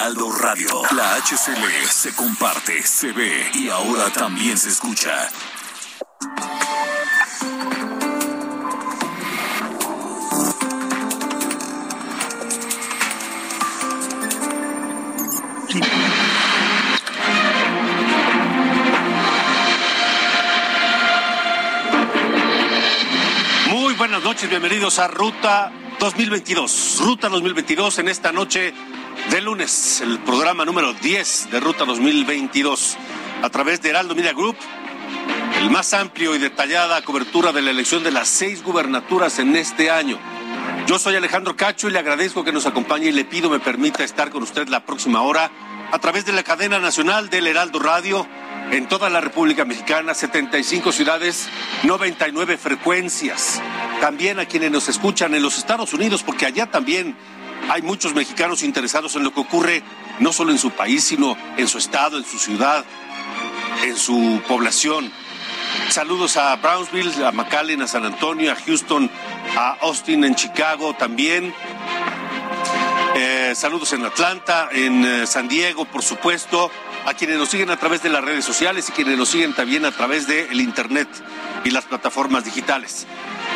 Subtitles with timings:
[0.00, 0.80] Heraldo Radio.
[0.96, 5.28] La HCL se comparte, se ve y ahora también se escucha.
[23.68, 27.00] Muy buenas noches, bienvenidos a Ruta 2022.
[27.00, 28.72] Ruta 2022 en esta noche
[29.28, 32.96] de lunes, el programa número 10 de Ruta 2022
[33.42, 34.56] a través de Heraldo Media Group.
[35.58, 39.90] El más amplio y detallada cobertura de la elección de las seis gubernaturas en este
[39.90, 40.18] año.
[40.86, 44.04] Yo soy Alejandro Cacho y le agradezco que nos acompañe y le pido me permita
[44.04, 45.50] estar con usted la próxima hora
[45.92, 48.26] a través de la cadena nacional del Heraldo Radio
[48.70, 51.48] en toda la República Mexicana, 75 ciudades,
[51.82, 53.60] 99 frecuencias.
[54.00, 57.16] También a quienes nos escuchan en los Estados Unidos, porque allá también
[57.68, 59.82] hay muchos mexicanos interesados en lo que ocurre
[60.18, 62.84] no solo en su país, sino en su estado, en su ciudad,
[63.84, 65.10] en su población.
[65.88, 69.10] Saludos a Brownsville, a McAllen, a San Antonio, a Houston,
[69.56, 71.54] a Austin, en Chicago también.
[73.16, 76.70] Eh, saludos en Atlanta, en eh, San Diego, por supuesto,
[77.06, 79.84] a quienes nos siguen a través de las redes sociales y quienes nos siguen también
[79.84, 81.08] a través del Internet
[81.64, 83.06] y las plataformas digitales.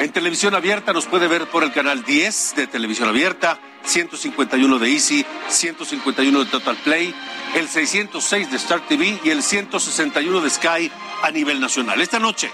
[0.00, 4.92] En televisión abierta nos puede ver por el canal 10 de televisión abierta, 151 de
[4.92, 7.14] Easy, 151 de Total Play,
[7.54, 10.90] el 606 de Star TV y el 161 de Sky
[11.22, 12.00] a nivel nacional.
[12.00, 12.50] Esta noche,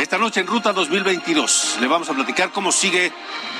[0.00, 3.12] esta noche en Ruta 2022 le vamos a platicar cómo sigue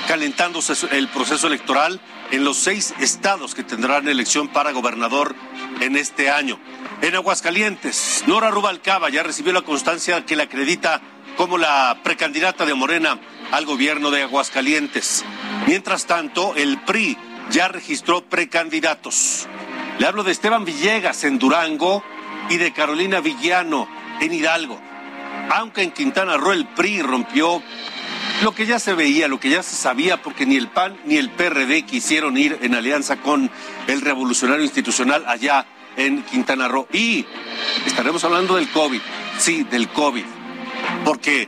[0.07, 1.99] calentándose el proceso electoral
[2.31, 5.35] en los seis estados que tendrán elección para gobernador
[5.81, 6.59] en este año.
[7.01, 11.01] En Aguascalientes, Nora Rubalcaba ya recibió la constancia que la acredita
[11.37, 13.19] como la precandidata de Morena
[13.51, 15.25] al gobierno de Aguascalientes.
[15.69, 17.15] Mientras tanto, el PRI
[17.51, 19.47] ya registró precandidatos.
[19.99, 22.03] Le hablo de Esteban Villegas en Durango
[22.49, 23.87] y de Carolina Villano
[24.19, 24.81] en Hidalgo.
[25.51, 27.61] Aunque en Quintana Roo el PRI rompió
[28.41, 31.17] lo que ya se veía, lo que ya se sabía, porque ni el PAN ni
[31.17, 33.51] el PRD quisieron ir en alianza con
[33.85, 36.87] el revolucionario institucional allá en Quintana Roo.
[36.91, 37.27] Y
[37.85, 39.01] estaremos hablando del COVID,
[39.37, 40.25] sí, del COVID,
[41.05, 41.47] porque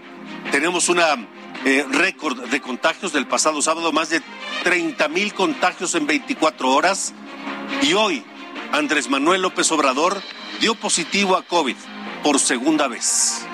[0.52, 1.16] tenemos una
[1.66, 4.22] eh, récord de contagios del pasado sábado, más de
[4.64, 7.14] 30 mil contagios en 24 horas.
[7.82, 8.24] Y hoy,
[8.72, 10.22] Andrés Manuel López Obrador
[10.60, 11.76] dio positivo a COVID
[12.24, 13.46] por segunda vez.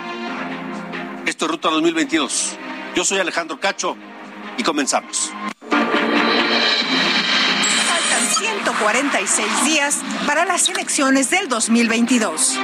[1.25, 2.55] Esto es Ruta 2022.
[2.95, 3.97] Yo soy Alejandro Cacho
[4.57, 5.31] y comenzamos.
[7.87, 12.57] Faltan 146 días para las elecciones del 2022.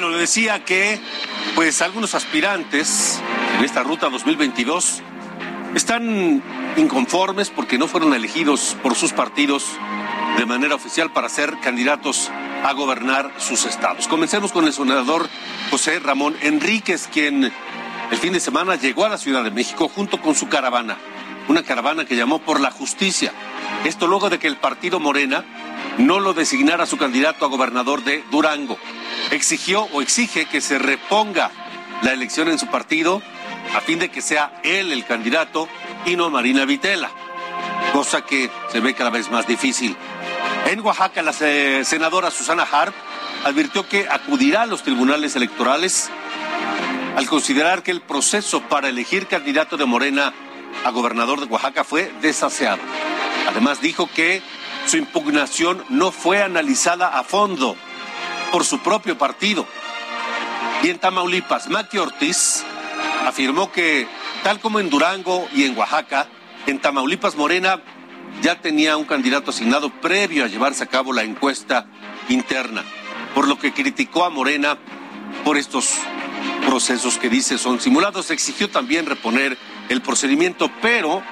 [0.00, 1.00] Bueno, le decía que
[1.56, 3.20] pues algunos aspirantes
[3.58, 5.02] en esta ruta 2022
[5.74, 6.40] están
[6.76, 9.66] inconformes porque no fueron elegidos por sus partidos
[10.36, 12.30] de manera oficial para ser candidatos
[12.62, 14.06] a gobernar sus estados.
[14.06, 15.28] Comencemos con el senador
[15.72, 17.52] José Ramón Enríquez, quien
[18.12, 20.96] el fin de semana llegó a la Ciudad de México junto con su caravana,
[21.48, 23.32] una caravana que llamó por la justicia.
[23.84, 25.44] Esto luego de que el partido Morena
[25.98, 28.78] no lo designara su candidato a gobernador de Durango.
[29.30, 31.50] Exigió o exige que se reponga
[32.02, 33.22] la elección en su partido
[33.76, 35.68] a fin de que sea él el candidato
[36.06, 37.10] y no Marina Vitela,
[37.92, 39.94] cosa que se ve cada vez más difícil.
[40.66, 42.94] En Oaxaca, la se- senadora Susana Harp
[43.44, 46.08] advirtió que acudirá a los tribunales electorales
[47.16, 50.32] al considerar que el proceso para elegir candidato de Morena
[50.84, 52.80] a gobernador de Oaxaca fue desaseado.
[53.48, 54.40] Además dijo que
[54.86, 57.76] su impugnación no fue analizada a fondo
[58.52, 59.66] por su propio partido.
[60.82, 62.64] Y en Tamaulipas, Maki Ortiz
[63.26, 64.06] afirmó que,
[64.42, 66.28] tal como en Durango y en Oaxaca,
[66.66, 67.82] en Tamaulipas Morena
[68.42, 71.86] ya tenía un candidato asignado previo a llevarse a cabo la encuesta
[72.28, 72.84] interna,
[73.34, 74.78] por lo que criticó a Morena
[75.44, 75.94] por estos
[76.66, 78.30] procesos que dice son simulados.
[78.30, 79.58] Exigió también reponer
[79.88, 81.22] el procedimiento, pero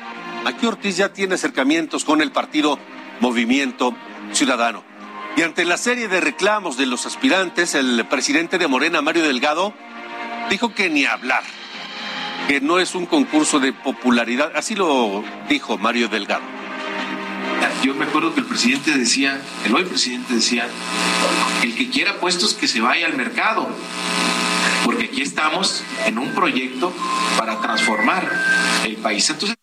[0.45, 2.79] aquí Ortiz ya tiene acercamientos con el partido
[3.21, 3.95] Movimiento
[4.33, 4.96] Ciudadano.
[5.37, 9.75] Y ante la serie de reclamos de los aspirantes, el presidente de Morena, Mario Delgado,
[10.49, 11.43] dijo que ni hablar,
[12.49, 14.53] que no es un concurso de popularidad.
[14.57, 16.45] Así lo dijo Mario Delgado.
[17.83, 20.67] Yo me acuerdo que el presidente decía, el hoy presidente decía,
[21.63, 23.69] el que quiera puestos que se vaya al mercado,
[24.85, 26.95] porque aquí estamos en un proyecto
[27.37, 28.27] para transformar
[28.85, 29.29] el país.
[29.29, 29.56] Entonces,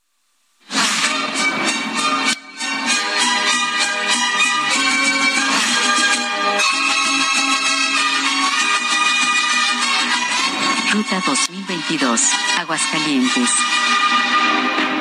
[11.13, 12.21] Ruta 2022,
[12.57, 13.49] Aguascalientes.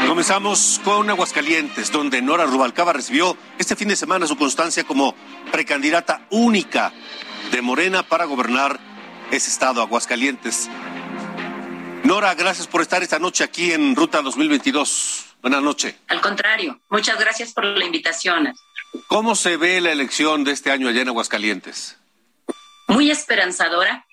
[0.07, 5.15] Comenzamos con Aguascalientes, donde Nora Rubalcaba recibió este fin de semana su constancia como
[5.51, 6.93] precandidata única
[7.51, 8.79] de Morena para gobernar
[9.31, 10.69] ese estado, Aguascalientes.
[12.05, 15.37] Nora, gracias por estar esta noche aquí en Ruta 2022.
[15.41, 15.95] Buenas noches.
[16.09, 18.53] Al contrario, muchas gracias por la invitación.
[19.07, 21.97] ¿Cómo se ve la elección de este año allá en Aguascalientes?
[22.87, 24.05] Muy esperanzadora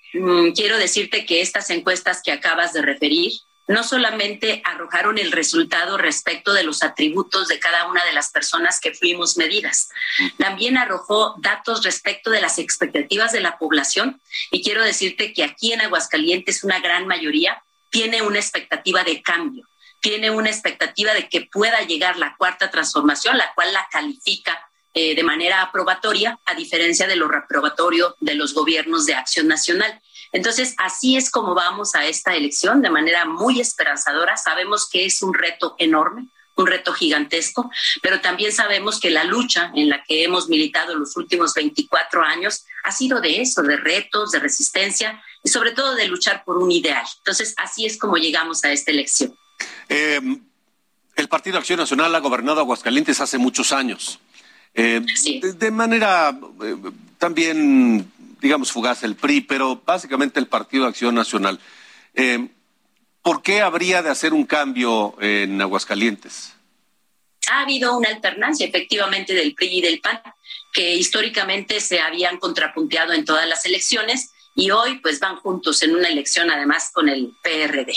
[0.54, 3.32] quiero decirte que estas encuestas que acabas de referir
[3.70, 8.80] no solamente arrojaron el resultado respecto de los atributos de cada una de las personas
[8.80, 9.90] que fuimos medidas,
[10.38, 14.20] también arrojó datos respecto de las expectativas de la población.
[14.50, 19.68] Y quiero decirte que aquí en Aguascalientes una gran mayoría tiene una expectativa de cambio,
[20.00, 25.14] tiene una expectativa de que pueda llegar la cuarta transformación, la cual la califica eh,
[25.14, 30.00] de manera aprobatoria, a diferencia de lo reprobatorio de los gobiernos de acción nacional.
[30.32, 34.36] Entonces, así es como vamos a esta elección, de manera muy esperanzadora.
[34.36, 37.70] Sabemos que es un reto enorme, un reto gigantesco,
[38.02, 42.64] pero también sabemos que la lucha en la que hemos militado los últimos 24 años
[42.84, 46.70] ha sido de eso, de retos, de resistencia y sobre todo de luchar por un
[46.70, 47.06] ideal.
[47.18, 49.34] Entonces, así es como llegamos a esta elección.
[49.88, 50.20] Eh,
[51.16, 54.20] el Partido Acción Nacional ha gobernado Aguascalientes hace muchos años.
[54.74, 55.00] Eh,
[55.58, 56.76] de, manera eh,
[57.18, 61.58] también, digamos, fugaz el PRI, pero básicamente el Partido de Acción Nacional.
[62.14, 62.48] Eh,
[63.22, 66.54] ¿Por qué habría de hacer un cambio en Aguascalientes?
[67.50, 70.20] Ha habido una alternancia efectivamente del PRI y del PAN,
[70.72, 75.94] que históricamente se habían contrapunteado en todas las elecciones y hoy pues van juntos en
[75.94, 77.92] una elección además con el PRD.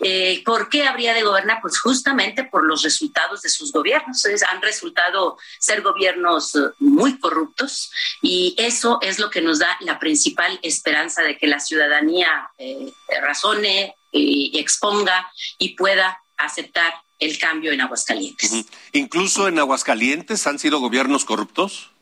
[0.00, 1.58] Eh, ¿Por qué habría de gobernar?
[1.62, 4.24] Pues justamente por los resultados de sus gobiernos.
[4.50, 9.98] han resultado ser gobiernos eh, muy corruptos y eso es lo que nos da la
[9.98, 12.92] principal esperanza de que la ciudadanía eh,
[13.22, 18.66] razone y exponga y pueda aceptar el cambio en Aguascalientes.
[18.92, 21.93] ¿Incluso en Aguascalientes han sido gobiernos corruptos?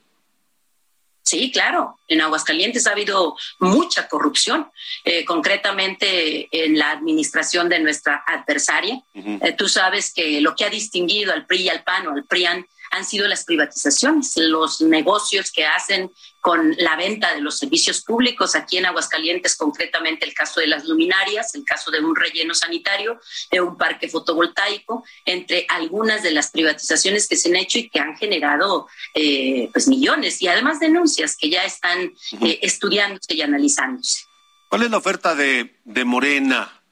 [1.32, 1.98] Sí, claro.
[2.08, 4.70] En Aguascalientes ha habido mucha corrupción,
[5.02, 9.00] eh, concretamente en la administración de nuestra adversaria.
[9.14, 12.26] Eh, tú sabes que lo que ha distinguido al PRI y al PAN o al
[12.26, 16.10] PRIAN han sido las privatizaciones, los negocios que hacen
[16.42, 18.54] con la venta de los servicios públicos.
[18.54, 23.18] Aquí en Aguascalientes, concretamente el caso de las luminarias, el caso de un relleno sanitario,
[23.50, 27.98] de un parque fotovoltaico, entre algunas de las privatizaciones que se han hecho y que
[27.98, 32.12] han generado eh, pues millones y además denuncias que ya están
[32.42, 34.24] eh, estudiándose y analizándose.
[34.68, 35.70] ¿Cuál es la oferta de,
[36.04, 36.82] Morena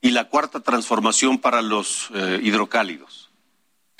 [0.00, 3.31] y la cuarta transformación para los eh, hidrocálidos?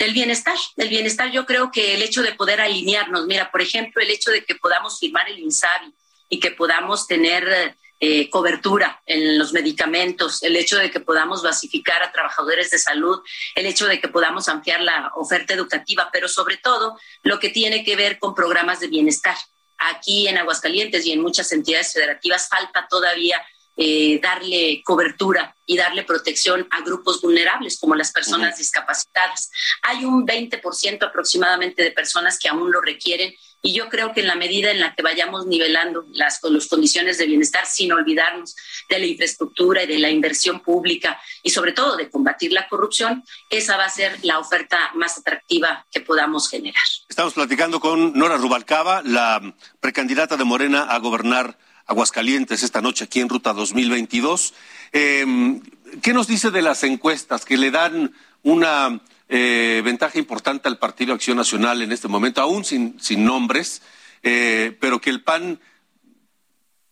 [0.02, 1.30] Del bienestar, del bienestar.
[1.30, 4.56] Yo creo que el hecho de poder alinearnos, mira, por ejemplo, el hecho de que
[4.56, 5.94] podamos firmar el INSABI
[6.28, 12.02] y que podamos tener eh, cobertura en los medicamentos, el hecho de que podamos basificar
[12.02, 13.20] a trabajadores de salud,
[13.54, 17.84] el hecho de que podamos ampliar la oferta educativa, pero sobre todo lo que tiene
[17.84, 19.36] que ver con programas de bienestar.
[19.78, 23.40] Aquí en Aguascalientes y en muchas entidades federativas falta todavía
[23.76, 29.50] eh, darle cobertura y darle protección a grupos vulnerables como las personas discapacitadas.
[29.82, 34.26] Hay un 20% aproximadamente de personas que aún lo requieren y yo creo que en
[34.26, 38.56] la medida en la que vayamos nivelando las, las condiciones de bienestar sin olvidarnos
[38.88, 43.22] de la infraestructura y de la inversión pública y sobre todo de combatir la corrupción,
[43.48, 46.82] esa va a ser la oferta más atractiva que podamos generar.
[47.08, 53.20] Estamos platicando con Nora Rubalcaba, la precandidata de Morena a gobernar Aguascalientes esta noche aquí
[53.20, 54.54] en Ruta 2022.
[54.92, 55.60] Em,
[56.02, 58.12] ¿Qué nos dice de las encuestas que le dan
[58.42, 63.82] una eh, ventaja importante al Partido Acción Nacional en este momento, aún sin, sin nombres,
[64.22, 65.60] eh, pero que el PAN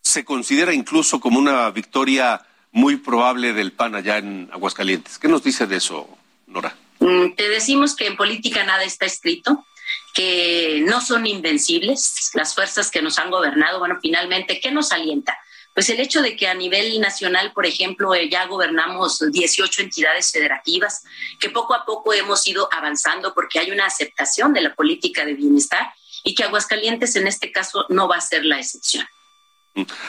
[0.03, 5.19] se considera incluso como una victoria muy probable del PAN allá en Aguascalientes?
[5.19, 6.09] ¿Qué nos dice de eso,
[6.47, 6.77] Nora?
[7.01, 9.65] Mm, te decimos que en política nada está escrito
[10.15, 15.39] que no son invencibles, las fuerzas que nos han gobernado, bueno, finalmente, ¿qué nos alienta?
[15.75, 20.33] Pues el hecho de que a nivel nacional, por ejemplo, eh, ya gobernamos 18 entidades
[20.33, 21.05] federativas,
[21.39, 25.35] que poco a poco hemos ido avanzando porque hay una aceptación de la política de
[25.35, 25.93] bienestar
[26.25, 29.07] y que Aguascalientes en este caso no va a ser la excepción.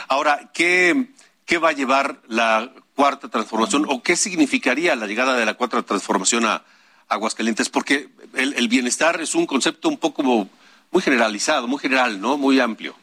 [0.08, 1.10] Ahora, ¿qué,
[1.46, 5.82] qué va a llevar la cuarta transformación o qué significaría la llegada de la cuarta
[5.84, 6.66] transformación a
[7.12, 12.38] Aguascalientes, porque el, bienestar es un concepto un poco muy generalizado, muy general, ¿no?
[12.38, 12.96] Muy amplio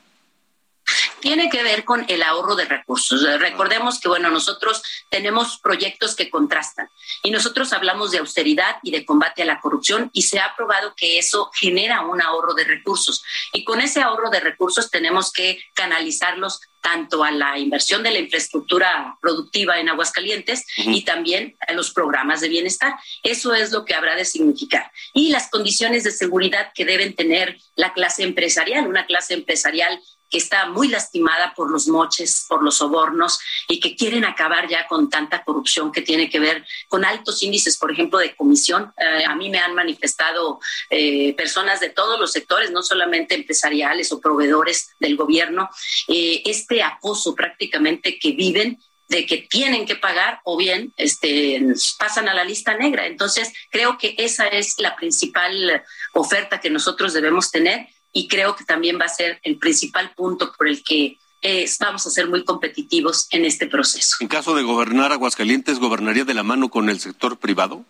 [1.21, 3.23] tiene que ver con el ahorro de recursos.
[3.39, 6.91] Recordemos que, bueno, nosotros tenemos proyectos que contrastan
[7.23, 10.95] y nosotros hablamos de austeridad y de combate a la corrupción y se ha probado
[10.97, 13.23] que eso genera un ahorro de recursos.
[13.53, 18.19] Y con ese ahorro de recursos tenemos que canalizarlos tanto a la inversión de la
[18.19, 22.95] infraestructura productiva en Aguascalientes y también a los programas de bienestar.
[23.23, 24.91] Eso es lo que habrá de significar.
[25.13, 30.39] Y las condiciones de seguridad que deben tener la clase empresarial, una clase empresarial que
[30.39, 35.09] está muy lastimada por los moches, por los sobornos y que quieren acabar ya con
[35.09, 38.93] tanta corrupción que tiene que ver con altos índices, por ejemplo, de comisión.
[38.97, 44.13] Eh, a mí me han manifestado eh, personas de todos los sectores, no solamente empresariales
[44.13, 45.69] o proveedores del gobierno,
[46.09, 51.63] eh, este acoso prácticamente que viven de que tienen que pagar o bien este,
[51.99, 53.07] pasan a la lista negra.
[53.07, 55.83] Entonces, creo que esa es la principal
[56.13, 60.53] oferta que nosotros debemos tener y creo que también va a ser el principal punto
[60.57, 64.17] por el que eh, vamos a ser muy competitivos en este proceso.
[64.21, 67.85] En caso de gobernar Aguascalientes, ¿gobernaría de la mano con el sector privado?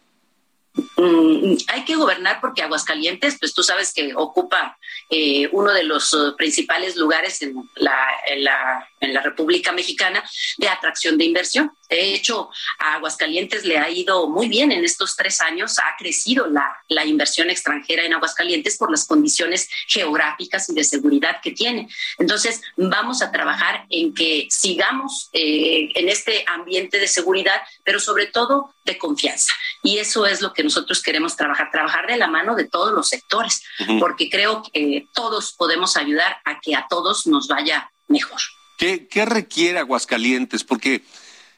[0.96, 4.78] Mm, hay que gobernar porque Aguascalientes, pues tú sabes que ocupa
[5.10, 8.84] eh, uno de los uh, principales lugares en la,
[9.22, 10.22] República Mexicana
[10.58, 11.72] de atracción de inversión.
[11.88, 16.46] De hecho, a Aguascalientes le ha ido muy bien en estos tres años, ha crecido
[16.46, 21.88] la, la inversión extranjera en Aguascalientes por las condiciones geográficas y de seguridad que tiene.
[22.18, 28.26] Entonces, vamos a trabajar en que sigamos eh, en este ambiente de seguridad, pero sobre
[28.26, 29.52] todo de confianza.
[29.82, 33.08] Y eso es lo que nosotros queremos trabajar, trabajar de la mano de todos los
[33.08, 33.62] sectores,
[34.00, 38.40] porque creo que todos podemos ayudar a que a todos nos vaya mejor.
[38.76, 40.64] ¿Qué, qué requiere Aguascalientes?
[40.64, 41.04] Porque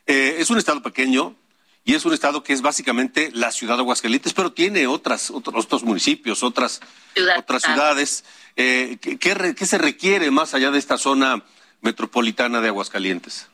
[0.06, 1.34] eh, es un estado pequeño
[1.84, 5.64] y es un estado que es básicamente la ciudad de Aguascalientes, pero tiene otras, otros,
[5.64, 6.80] otros municipios, otras,
[7.38, 8.24] otras ciudades.
[8.56, 11.42] Eh, ¿qué, qué, se requiere más allá de esta zona
[11.80, 13.48] metropolitana de Aguascalientes?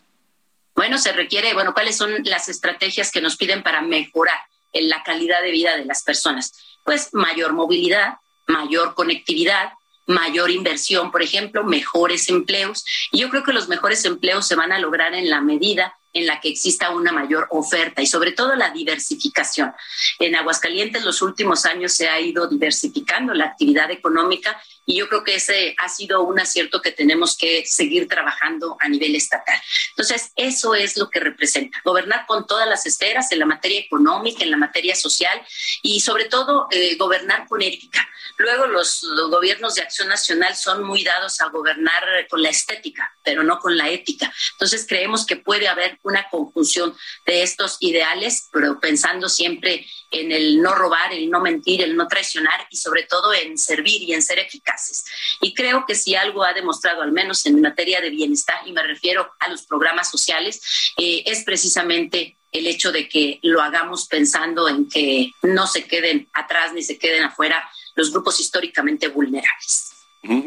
[0.74, 4.38] Bueno, se requiere, bueno, ¿cuáles son las estrategias que nos piden para mejorar
[4.82, 6.78] la calidad de vida de las personas?
[6.84, 8.14] Pues mayor movilidad,
[8.46, 9.72] mayor conectividad,
[10.06, 12.84] mayor inversión, por ejemplo, mejores empleos.
[13.12, 16.26] Y yo creo que los mejores empleos se van a lograr en la medida en
[16.26, 19.72] la que exista una mayor oferta y sobre todo la diversificación.
[20.18, 25.24] En Aguascalientes los últimos años se ha ido diversificando la actividad económica y yo creo
[25.24, 29.60] que ese ha sido un acierto que tenemos que seguir trabajando a nivel estatal.
[29.90, 34.44] Entonces, eso es lo que representa, gobernar con todas las esferas en la materia económica,
[34.44, 35.42] en la materia social
[35.82, 38.08] y sobre todo eh, gobernar con ética.
[38.38, 43.42] Luego los, gobiernos de acción nacional son muy dados a gobernar con la estética, pero
[43.42, 44.32] no con la ética.
[44.52, 50.60] Entonces, creemos que puede haber una conjunción de estos ideales, pero pensando siempre en el
[50.60, 54.22] no robar, el no mentir, el no traicionar y sobre todo en servir y en
[54.22, 55.04] ser eficaces.
[55.40, 58.82] Y creo que si algo ha demostrado, al menos en materia de bienestar, y me
[58.82, 64.68] refiero a los programas sociales, eh, es precisamente el hecho de que lo hagamos pensando
[64.68, 69.92] en que no se queden atrás ni se queden afuera los grupos históricamente vulnerables.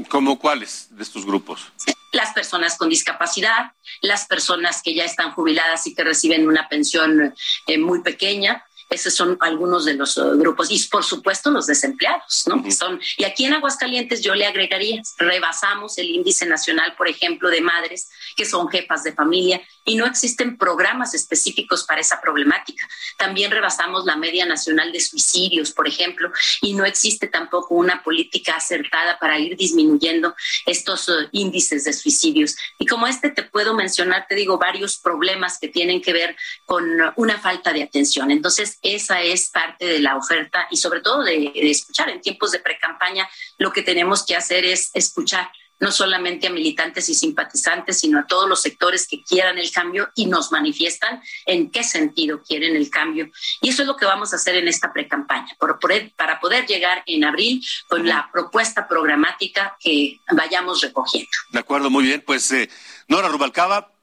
[0.10, 1.72] ¿Cómo cuáles de estos grupos?
[2.12, 7.34] Las personas con discapacidad, las personas que ya están jubiladas y que reciben una pensión
[7.68, 10.72] eh, muy pequeña, esos son algunos de los uh, grupos.
[10.72, 12.64] Y por supuesto los desempleados, ¿no?
[12.72, 17.62] Son, y aquí en Aguascalientes yo le agregaría, rebasamos el índice nacional, por ejemplo, de
[17.62, 22.88] madres que son jefas de familia y no existen programas específicos para esa problemática.
[23.18, 26.32] También rebasamos la media nacional de suicidios, por ejemplo,
[26.62, 32.56] y no existe tampoco una política acertada para ir disminuyendo estos uh, índices de suicidios.
[32.80, 36.86] Y como este te puedo mencionar, te digo, varios problemas que tienen que ver con
[37.16, 38.32] una falta de atención.
[38.32, 42.10] Entonces, esa es parte de la oferta y sobre todo de, escuchar.
[42.10, 47.08] En tiempos de pre-campaña lo que tenemos que hacer es escuchar no solamente a militantes
[47.08, 51.72] y simpatizantes, sino a todos los sectores que quieran el cambio y nos manifiestan en
[51.72, 53.32] qué sentido quieren el cambio.
[53.62, 55.56] Y eso es lo que vamos a hacer en esta precampaña,
[56.18, 61.30] para poder llegar en abril con la propuesta programática que vayamos recogiendo.
[61.52, 62.24] De acuerdo, muy bien.
[62.26, 62.70] Pues eh,
[63.08, 63.94] Nora Rubalcaba,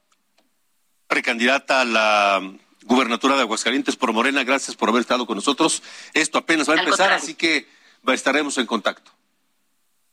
[1.07, 2.57] precandidata a la
[2.87, 4.43] gubernatura de Aguascalientes por Morena.
[4.43, 5.83] Gracias por haber estado con nosotros.
[6.13, 7.67] Esto apenas va a empezar, así que
[8.07, 9.11] estaremos en contacto.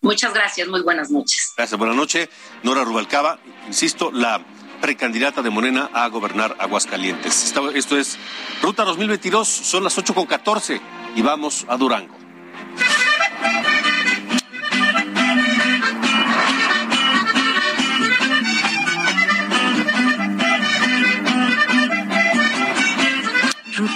[0.00, 1.54] Muchas gracias, muy buenas noches.
[1.56, 2.28] Gracias, buenas noches.
[2.62, 3.38] Nora Rubalcaba,
[3.68, 4.44] insisto, la
[4.82, 7.44] precandidata de Morena a gobernar Aguascalientes.
[7.74, 8.18] Esto, es
[8.60, 10.78] Ruta 2022, son las 8 con 14
[11.16, 12.14] y vamos a Durango.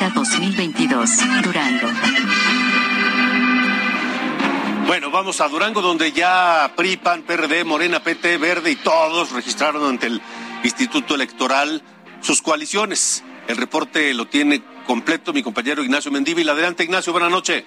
[0.09, 1.11] Ruta 2022,
[1.43, 1.89] Durango.
[4.87, 9.85] Bueno, vamos a Durango, donde ya PRI, PAN, PRD, Morena, PT, Verde y todos registraron
[9.89, 10.23] ante el
[10.65, 11.83] Instituto Electoral
[12.21, 13.23] sus coaliciones.
[13.49, 16.49] El reporte lo tiene completo mi compañero Ignacio Mendívil.
[16.49, 17.65] Adelante, Ignacio, buenas noches.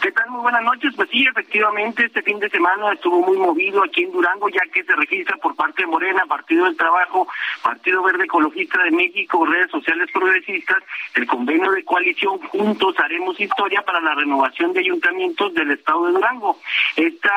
[0.00, 0.30] ¿Qué tal?
[0.30, 0.94] Muy buenas noches.
[0.96, 4.82] Pues sí, efectivamente, este fin de semana estuvo muy movido aquí en Durango, ya que
[4.82, 7.28] se registra por parte de Morena, Partido del Trabajo,
[7.62, 10.78] Partido Verde Ecologista de México, redes sociales progresistas,
[11.14, 16.12] el convenio de coalición Juntos Haremos Historia para la renovación de ayuntamientos del Estado de
[16.12, 16.58] Durango.
[16.96, 17.32] Esta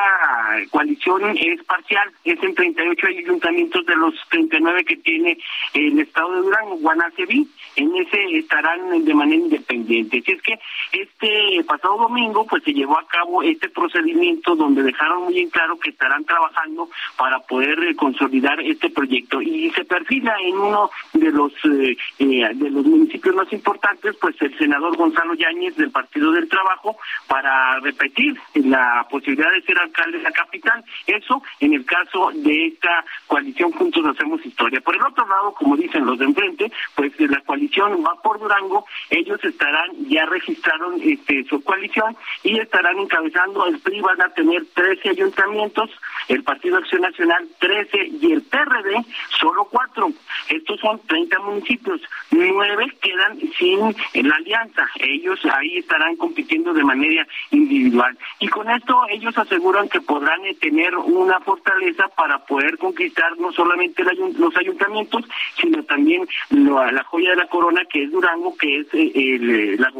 [0.70, 5.36] coalición es parcial, es en 38 ayuntamientos de los 39 que tiene
[5.74, 7.46] el Estado de Durango, Guanaceví.
[7.76, 10.18] En ese estarán de manera independiente.
[10.18, 10.58] Así es que
[10.92, 15.76] este pasado domingo, pues se llevó a cabo este procedimiento donde dejaron muy en claro
[15.76, 19.42] que estarán trabajando para poder eh, consolidar este proyecto.
[19.42, 24.40] Y se perfila en uno de los eh, eh, de los municipios más importantes pues
[24.40, 26.96] el senador Gonzalo Yáñez del Partido del Trabajo
[27.26, 30.84] para repetir la posibilidad de ser alcalde de la capital.
[31.08, 34.80] Eso en el caso de esta coalición Juntos Hacemos Historia.
[34.80, 38.86] Por el otro lado como dicen los de enfrente pues la coalición va por Durango
[39.10, 44.64] ellos estarán ya registraron este su coalición y estarán encabezando, el PRI van a tener
[44.74, 45.90] 13 ayuntamientos,
[46.28, 49.04] el Partido Acción Nacional 13 y el PRD
[49.40, 50.12] solo 4.
[50.50, 53.80] Estos son 30 municipios, 9 quedan sin
[54.28, 58.16] la alianza, ellos ahí estarán compitiendo de manera individual.
[58.40, 63.52] Y con esto ellos aseguran que podrán eh, tener una fortaleza para poder conquistar no
[63.52, 64.04] solamente
[64.38, 65.24] los ayuntamientos,
[65.60, 69.90] sino también la joya de la corona que es Durango, que es eh, eh, la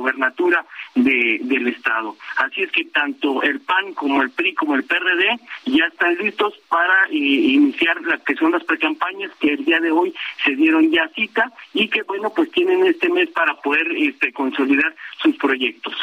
[0.94, 2.16] gobernatura del Estado.
[2.36, 6.54] Así es que tanto el PAN como el PRI como el PRD ya están listos
[6.68, 10.90] para eh, iniciar las que son las precampañas que el día de hoy se dieron
[10.90, 15.94] ya cita y que bueno pues tienen este mes para poder este, consolidar sus proyectos.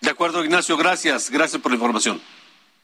[0.00, 2.20] De acuerdo, Ignacio, gracias, gracias por la información.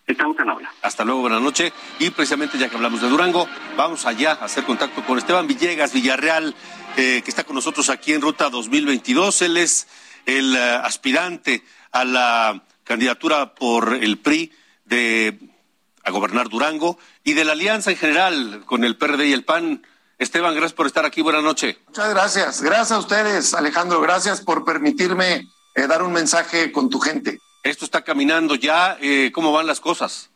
[0.05, 0.72] Estamos en habla.
[0.83, 1.72] Hasta luego, buenas noches.
[2.00, 3.46] Y precisamente ya que hablamos de Durango,
[3.77, 6.57] vamos allá a hacer contacto con Esteban Villegas Villarreal,
[6.96, 9.42] eh, que está con nosotros aquí en Ruta 2022.
[9.42, 9.87] Él es
[10.26, 14.52] el eh, aspirante a la candidatura por el PRI
[14.85, 15.38] de
[16.04, 19.87] a gobernar Durango y de la alianza en general con el PRD y el PAN.
[20.18, 21.20] Esteban, gracias por estar aquí.
[21.22, 21.76] Buenas noches.
[21.87, 22.62] Muchas gracias.
[22.62, 24.00] Gracias a ustedes, Alejandro.
[24.00, 27.38] Gracias por permitirme eh, dar un mensaje con tu gente.
[27.62, 28.96] Esto está caminando ya.
[29.00, 30.30] Eh, ¿Cómo van las cosas?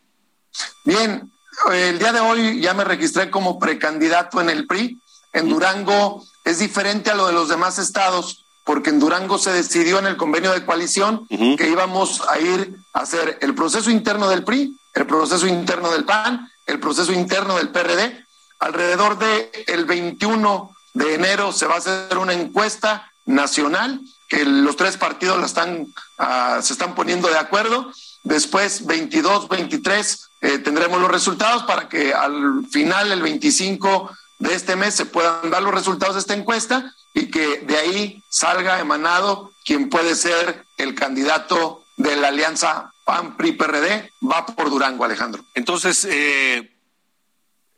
[0.83, 1.31] Bien,
[1.71, 4.97] el día de hoy ya me registré como precandidato en el PRI.
[5.33, 9.97] En Durango es diferente a lo de los demás estados porque en Durango se decidió
[9.97, 14.43] en el convenio de coalición que íbamos a ir a hacer el proceso interno del
[14.43, 18.25] PRI, el proceso interno del PAN, el proceso interno del PRD.
[18.59, 24.75] Alrededor del el 21 de enero se va a hacer una encuesta nacional que los
[24.75, 27.93] tres partidos la están, ah, se están poniendo de acuerdo.
[28.23, 34.75] Después, 22, 23, eh, tendremos los resultados para que al final, el 25 de este
[34.75, 39.51] mes, se puedan dar los resultados de esta encuesta y que de ahí salga emanado
[39.65, 45.43] quien puede ser el candidato de la alianza PAN-PRI-PRD, va por Durango, Alejandro.
[45.55, 46.71] Entonces, eh,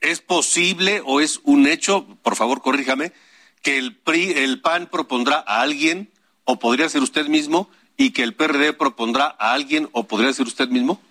[0.02, 3.14] ¿es posible o es un hecho, por favor corríjame,
[3.62, 6.12] que el PRI, el PAN propondrá a alguien
[6.46, 10.48] o podría ser usted mismo y que el PRD propondrá a alguien o podría ser
[10.48, 11.02] usted mismo?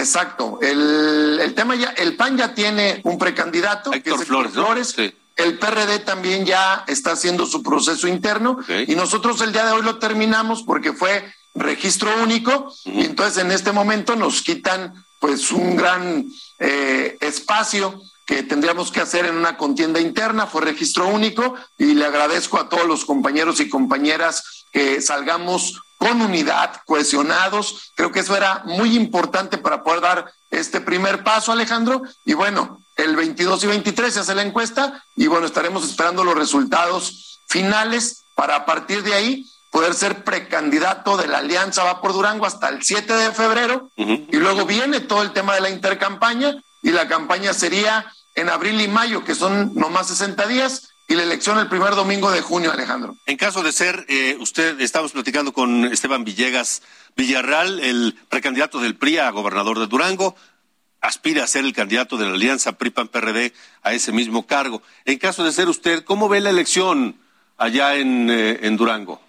[0.00, 0.58] Exacto.
[0.60, 4.96] El, tema ya, el PAN ya tiene un precandidato, Héctor Flores, Flores.
[5.36, 9.82] El PRD también ya está haciendo su proceso interno y nosotros el día de hoy
[9.82, 12.72] lo terminamos porque fue registro único.
[12.84, 16.26] Y entonces en este momento nos quitan pues un gran
[16.58, 22.04] eh, espacio que tendríamos que hacer en una contienda interna, fue registro único y le
[22.04, 27.92] agradezco a todos los compañeros y compañeras que salgamos con unidad, cohesionados.
[27.94, 32.02] Creo que eso era muy importante para poder dar este primer paso, Alejandro.
[32.24, 36.34] Y bueno, el 22 y 23 se hace la encuesta y bueno, estaremos esperando los
[36.34, 42.12] resultados finales para a partir de ahí poder ser precandidato de la Alianza Va por
[42.12, 46.60] Durango hasta el 7 de febrero y luego viene todo el tema de la intercampaña
[46.82, 51.24] y la campaña sería en abril y mayo, que son nomás 60 días, y la
[51.24, 53.16] elección el primer domingo de junio, Alejandro.
[53.26, 56.82] En caso de ser, eh, usted, estamos platicando con Esteban Villegas
[57.16, 60.36] Villarreal, el precandidato del PRI a gobernador de Durango,
[61.00, 64.82] aspira a ser el candidato de la alianza PRI-PAN-PRD a ese mismo cargo.
[65.04, 67.16] En caso de ser usted, ¿cómo ve la elección
[67.58, 69.20] allá en, eh, en Durango?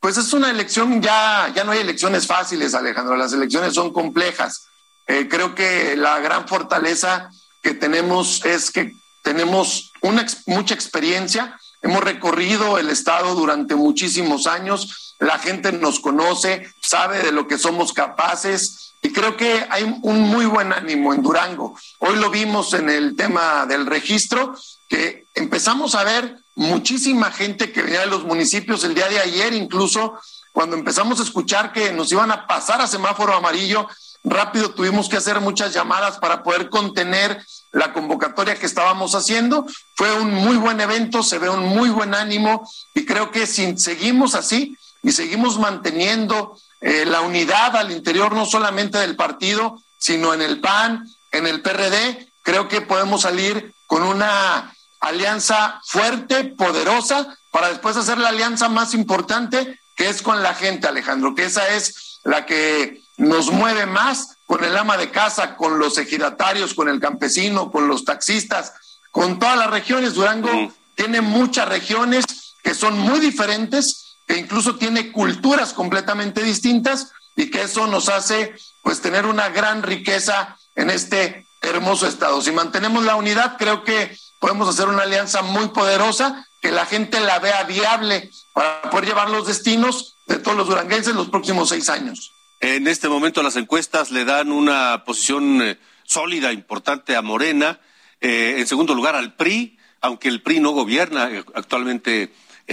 [0.00, 4.66] Pues es una elección, ya, ya no hay elecciones fáciles, Alejandro, las elecciones son complejas.
[5.06, 7.30] Eh, creo que la gran fortaleza
[7.62, 15.14] que tenemos es que tenemos una, mucha experiencia hemos recorrido el estado durante muchísimos años,
[15.18, 20.20] la gente nos conoce, sabe de lo que somos capaces y creo que hay un
[20.20, 21.74] muy buen ánimo en Durango.
[21.98, 24.54] Hoy lo vimos en el tema del registro,
[24.88, 29.54] que empezamos a ver muchísima gente que venía de los municipios el día de ayer,
[29.54, 30.18] incluso
[30.52, 33.88] cuando empezamos a escuchar que nos iban a pasar a semáforo amarillo,
[34.24, 39.66] rápido tuvimos que hacer muchas llamadas para poder contener la convocatoria que estábamos haciendo.
[39.94, 43.76] Fue un muy buen evento, se ve un muy buen ánimo y creo que si
[43.78, 50.34] seguimos así y seguimos manteniendo eh, la unidad al interior no solamente del partido, sino
[50.34, 57.36] en el PAN, en el PRD, creo que podemos salir con una alianza fuerte, poderosa,
[57.50, 61.68] para después hacer la alianza más importante, que es con la gente, Alejandro, que esa
[61.68, 66.88] es la que nos mueve más con el ama de casa, con los ejidatarios, con
[66.88, 68.72] el campesino, con los taxistas,
[69.12, 70.14] con todas las regiones.
[70.14, 70.50] Durango
[70.96, 72.24] tiene muchas regiones
[72.60, 78.52] que son muy diferentes, que incluso tiene culturas completamente distintas y que eso nos hace
[78.82, 82.42] pues tener una gran riqueza en este hermoso estado.
[82.42, 87.20] Si mantenemos la unidad, creo que podemos hacer una alianza muy poderosa, que la gente
[87.20, 91.88] la vea viable para poder llevar los destinos de todos los duranguenses los próximos seis
[91.88, 92.32] años.
[92.60, 97.80] En este momento las encuestas le dan una posición eh, sólida, importante a Morena.
[98.20, 102.32] Eh, en segundo lugar al PRI, aunque el PRI no gobierna eh, actualmente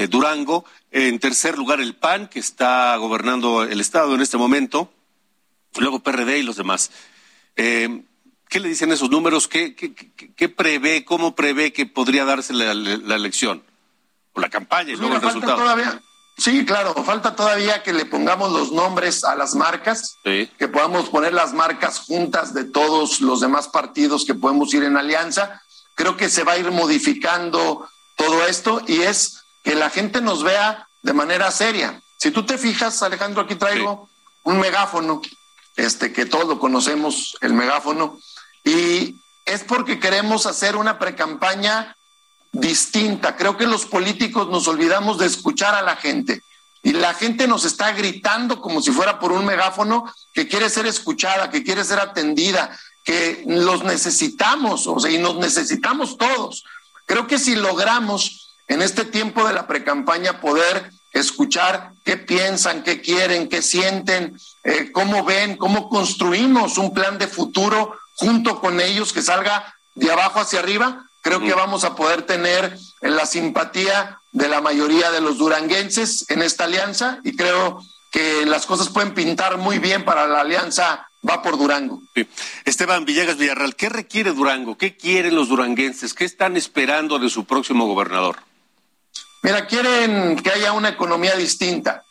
[0.10, 0.63] Durango.
[0.91, 4.93] En tercer lugar el PAN, que está gobernando el Estado en este momento.
[5.80, 6.91] Luego PRD y los demás.
[7.56, 9.47] ¿Qué le dicen esos números?
[9.47, 12.71] ¿Qué, qué, prevé, cómo prevé que podría darse la,
[13.15, 13.63] elección?
[14.34, 15.58] O la campaña y pues luego el resultado.
[15.58, 16.00] Todavía,
[16.38, 21.34] Sí, claro, falta todavía que le pongamos los nombres a las marcas, que podamos poner
[21.34, 25.63] las marcas juntas de todos los demás partidos que podemos ir en alianza.
[25.95, 30.43] Creo que se va a ir modificando todo esto y es que la gente nos
[30.43, 32.00] vea de manera seria.
[32.17, 34.08] Si tú te fijas, Alejandro, aquí traigo
[34.43, 35.23] un megáfono,
[35.76, 38.19] este que todos lo conocemos, el megáfono,
[38.63, 41.96] y es porque queremos hacer una precampaña
[42.51, 43.36] distinta.
[43.36, 46.41] Creo que los políticos nos olvidamos de escuchar a la gente
[46.83, 50.86] y la gente nos está gritando como si fuera por un megáfono que quiere ser
[50.86, 56.63] escuchada, que quiere ser atendida, que los necesitamos, o sea, y nos necesitamos todos.
[57.05, 63.01] Creo que si logramos en este tiempo de la precampaña poder escuchar qué piensan, qué
[63.01, 69.13] quieren, qué sienten, eh, cómo ven, cómo construimos un plan de futuro junto con ellos
[69.13, 74.47] que salga de abajo hacia arriba, Creo que vamos a poder tener la simpatía de
[74.47, 79.58] la mayoría de los duranguenses en esta alianza y creo que las cosas pueden pintar
[79.58, 82.01] muy bien para la alianza va por Durango.
[82.65, 84.77] Esteban Villegas Villarreal, ¿qué requiere Durango?
[84.77, 86.13] ¿Qué quieren los duranguenses?
[86.13, 88.38] ¿Qué están esperando de su próximo gobernador?
[89.43, 92.03] Mira, quieren que haya una economía distinta,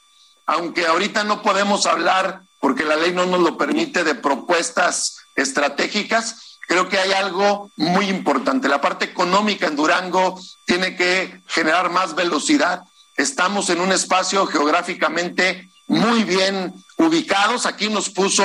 [0.46, 6.55] aunque ahorita no podemos hablar, porque la ley no nos lo permite, de propuestas estratégicas,
[6.66, 8.68] creo que hay algo muy importante.
[8.68, 12.82] La parte económica en Durango tiene que generar más velocidad.
[13.16, 17.66] Estamos en un espacio geográficamente muy bien ubicados.
[17.66, 18.44] Aquí nos puso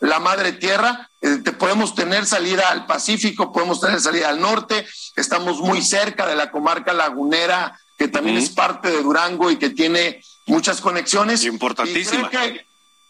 [0.00, 1.08] la madre tierra.
[1.22, 4.86] Eh, podemos tener salida al Pacífico, podemos tener salida al norte.
[5.16, 9.70] Estamos muy cerca de la comarca lagunera, que también es parte de Durango y que
[9.70, 11.44] tiene muchas conexiones.
[11.44, 12.30] Importantísima.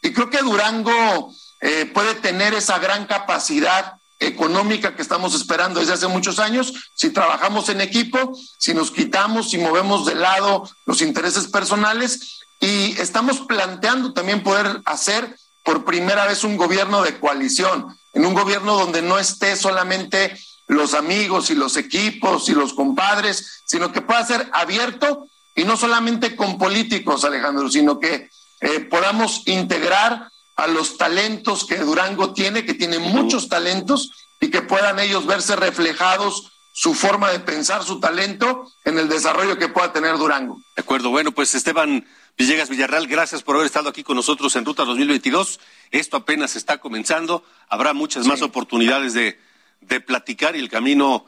[0.03, 5.95] Y creo que, Durango eh, puede tener esa gran capacidad económica que estamos esperando desde
[5.95, 11.03] hace muchos años, si trabajamos en equipo, si nos quitamos, si movemos de lado los
[11.03, 12.41] intereses personales.
[12.61, 18.35] Y estamos planteando también poder hacer por primera vez un gobierno de coalición, en un
[18.35, 24.03] gobierno donde no esté solamente los amigos y los equipos y los compadres, sino que
[24.03, 28.31] pueda ser abierto y no solamente con políticos, Alejandro, sino que
[28.61, 34.62] eh, podamos integrar a los talentos que Durango tiene, que tiene muchos talentos y que
[34.62, 39.92] puedan ellos verse reflejados su forma de pensar, su talento en el desarrollo que pueda
[39.92, 40.59] tener Durango.
[40.77, 42.07] De acuerdo, bueno, pues Esteban
[42.38, 45.61] Villegas Villarreal, gracias por haber estado aquí con nosotros en Ruta 2022.
[45.90, 49.38] Esto apenas está comenzando, habrá muchas más oportunidades de,
[49.81, 51.27] de, platicar y el camino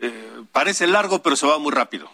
[0.00, 2.10] eh, parece largo, pero se va muy rápido.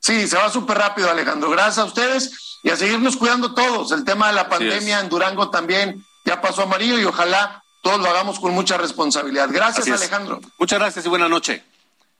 [0.00, 1.50] Sí, se va súper rápido, Alejandro.
[1.50, 3.92] Gracias a ustedes y a seguirnos cuidando todos.
[3.92, 8.08] El tema de la pandemia en Durango también ya pasó amarillo y ojalá todos lo
[8.08, 9.48] hagamos con mucha responsabilidad.
[9.50, 10.40] Gracias, Alejandro.
[10.58, 11.64] Muchas gracias y buena noche.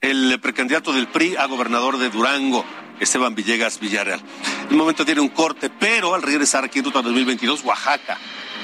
[0.01, 2.63] El precandidato del PRI a gobernador de Durango,
[2.99, 4.21] Esteban Villegas Villarreal.
[4.69, 8.17] El momento tiene un corte, pero al regresar aquí en Ruta 2022, Oaxaca,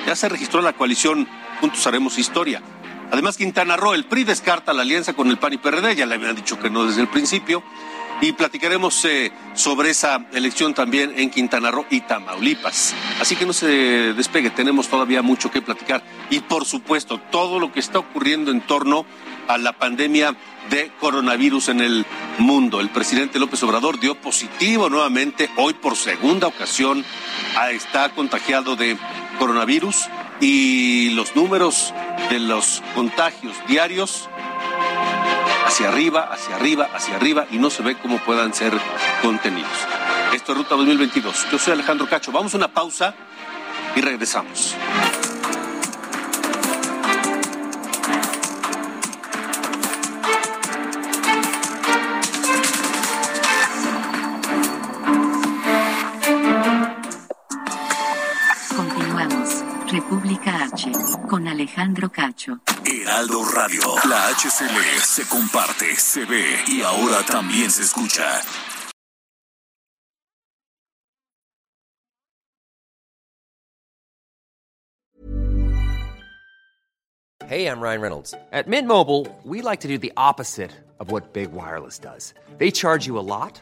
[0.05, 1.27] ya se registró la coalición
[1.59, 2.61] Juntos Haremos Historia.
[3.11, 6.15] Además, Quintana Roo, el PRI descarta la alianza con el PAN y PRD, ya le
[6.15, 7.63] habían dicho que no desde el principio.
[8.21, 12.95] Y platicaremos eh, sobre esa elección también en Quintana Roo y Tamaulipas.
[13.19, 13.67] Así que no se
[14.13, 16.01] despegue, tenemos todavía mucho que platicar.
[16.29, 19.05] Y por supuesto, todo lo que está ocurriendo en torno
[19.47, 20.35] a la pandemia
[20.69, 22.05] de coronavirus en el
[22.37, 22.79] mundo.
[22.79, 27.03] El presidente López Obrador dio positivo nuevamente, hoy por segunda ocasión,
[27.71, 28.97] está contagiado de
[29.37, 30.07] coronavirus
[30.39, 31.93] y los números
[32.29, 34.29] de los contagios diarios
[35.65, 38.73] hacia arriba, hacia arriba, hacia arriba y no se ve cómo puedan ser
[39.21, 39.71] contenidos.
[40.33, 41.47] Esto es Ruta 2022.
[41.51, 42.31] Yo soy Alejandro Cacho.
[42.31, 43.15] Vamos a una pausa
[43.95, 44.75] y regresamos.
[61.27, 62.59] Con Alejandro Cacho.
[62.85, 68.41] Heraldo Radio, la HCL se comparte, se ve y ahora también se escucha.
[77.47, 78.33] Hey, I'm Ryan Reynolds.
[78.51, 82.33] At Mint Mobile, we like to do the opposite of what Big Wireless does.
[82.57, 83.61] They charge you a lot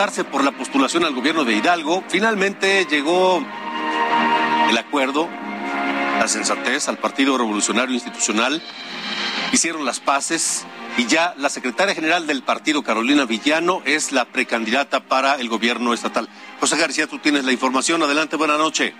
[0.00, 3.44] por la postulación al gobierno de Hidalgo, finalmente llegó
[4.70, 5.28] el acuerdo,
[6.18, 8.62] la sensatez al Partido Revolucionario Institucional,
[9.52, 10.64] hicieron las paces,
[10.96, 15.92] y ya la secretaria general del partido, Carolina Villano, es la precandidata para el gobierno
[15.92, 16.30] estatal.
[16.60, 18.02] José García, tú tienes la información.
[18.02, 18.94] Adelante, buena noche.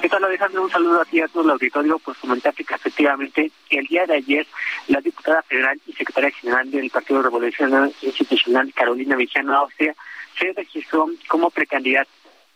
[0.00, 0.62] ¿Qué tal, Alejandro?
[0.62, 1.98] Un saludo a ti a todo el auditorio.
[1.98, 4.46] Pues comentarte que efectivamente el día de ayer
[4.86, 9.94] la diputada federal y secretaria general del Partido Revolucionario Institucional, Carolina Villano Austria,
[10.38, 12.08] se registró como precandidata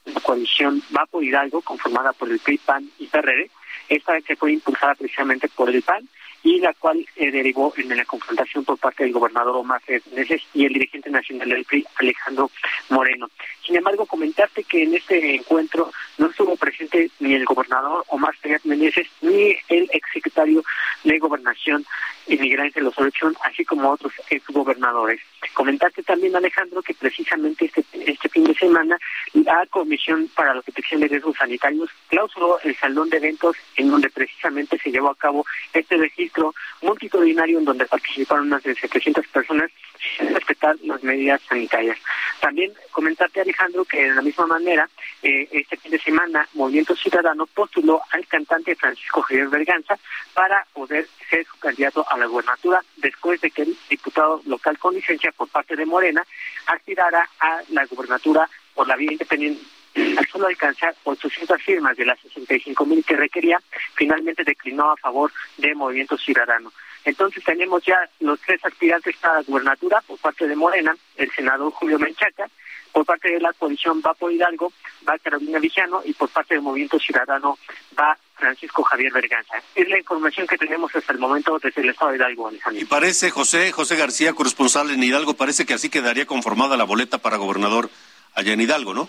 [0.05, 3.51] en la coalición Va por Hidalgo, conformada por el PRI, PAN y PRD.
[3.89, 6.09] Esta que fue impulsada precisamente por el PAN
[6.43, 10.65] y la cual eh, derivó en la confrontación por parte del gobernador Omar Meneses y
[10.65, 12.51] el dirigente nacional del PRI, Alejandro
[12.89, 13.29] Moreno.
[13.65, 19.07] Sin embargo, comentarte que en este encuentro no estuvo presente ni el gobernador Omar Meneses
[19.21, 20.65] ni el exsecretario
[21.05, 21.85] de Gobernación
[22.27, 25.21] inmigrante Los Orechón, así como otros exgobernadores.
[25.55, 28.97] Comentarte también, Alejandro, que precisamente este, este fin de semana
[29.33, 34.09] la Comisión para la Protección de Riesgos Sanitarios clausuró el salón de eventos en donde
[34.11, 36.32] precisamente se llevó a cabo este registro
[36.81, 39.71] multitudinario en donde participaron más de 700 personas
[40.17, 41.99] sin respetar las medidas sanitarias.
[42.41, 44.89] También comentarte, Alejandro, que de la misma manera,
[45.23, 49.99] eh, este fin de semana, Movimiento Ciudadano postuló al cantante Francisco Javier Berganza
[50.35, 54.95] para poder ser su candidato a la gubernatura después de que el diputado local con
[54.95, 56.25] licencia por parte de Morena
[56.67, 59.63] aspirara a la gubernatura por la vía independiente
[59.95, 63.61] al solo alcanzar 800 firmas de las 65 mil que requería,
[63.95, 66.73] finalmente declinó a favor de Movimiento Ciudadano.
[67.05, 71.73] Entonces tenemos ya los tres aspirantes para la gubernatura por parte de Morena, el senador
[71.73, 72.49] Julio Menchaca,
[72.93, 74.73] por parte de la coalición va por Hidalgo,
[75.09, 77.59] va Carolina Villano y por parte del Movimiento Ciudadano
[77.99, 79.55] va Francisco Javier Berganza.
[79.75, 82.83] Es la información que tenemos hasta el momento desde el Estado de Hidalgo, Alejandro.
[82.83, 87.19] Y parece, José, José García, corresponsal en Hidalgo, parece que así quedaría conformada la boleta
[87.19, 87.89] para gobernador
[88.35, 89.09] allá en Hidalgo, ¿no?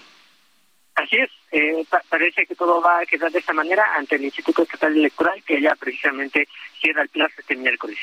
[0.95, 4.61] Así es, eh, parece que todo va a quedar de esta manera ante el Instituto
[4.61, 6.47] Estatal Electoral, que ya precisamente
[6.79, 7.97] cierra el plazo este miércoles.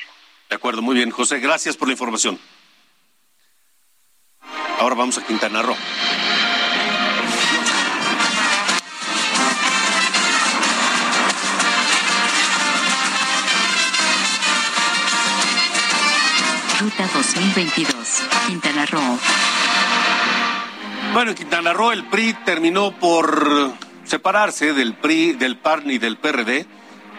[0.48, 1.10] De acuerdo, muy bien.
[1.10, 2.38] José, gracias por la información.
[4.80, 5.76] Ahora vamos a Quintana Roo.
[16.80, 19.18] Ruta 2022, Quintana Roo.
[21.12, 23.72] Bueno, en Quintana Roo el PRI terminó por
[24.04, 26.66] separarse del PRI, del PARN y del PRD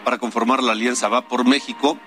[0.02, 1.98] para conformar la alianza Va por México.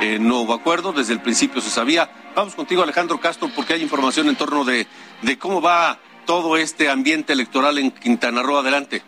[0.00, 2.08] Eh, no hubo acuerdo, desde el principio se sabía.
[2.36, 4.86] Vamos contigo, Alejandro Castro, porque hay información en torno de,
[5.22, 8.58] de cómo va todo este ambiente electoral en Quintana Roo.
[8.58, 9.02] Adelante.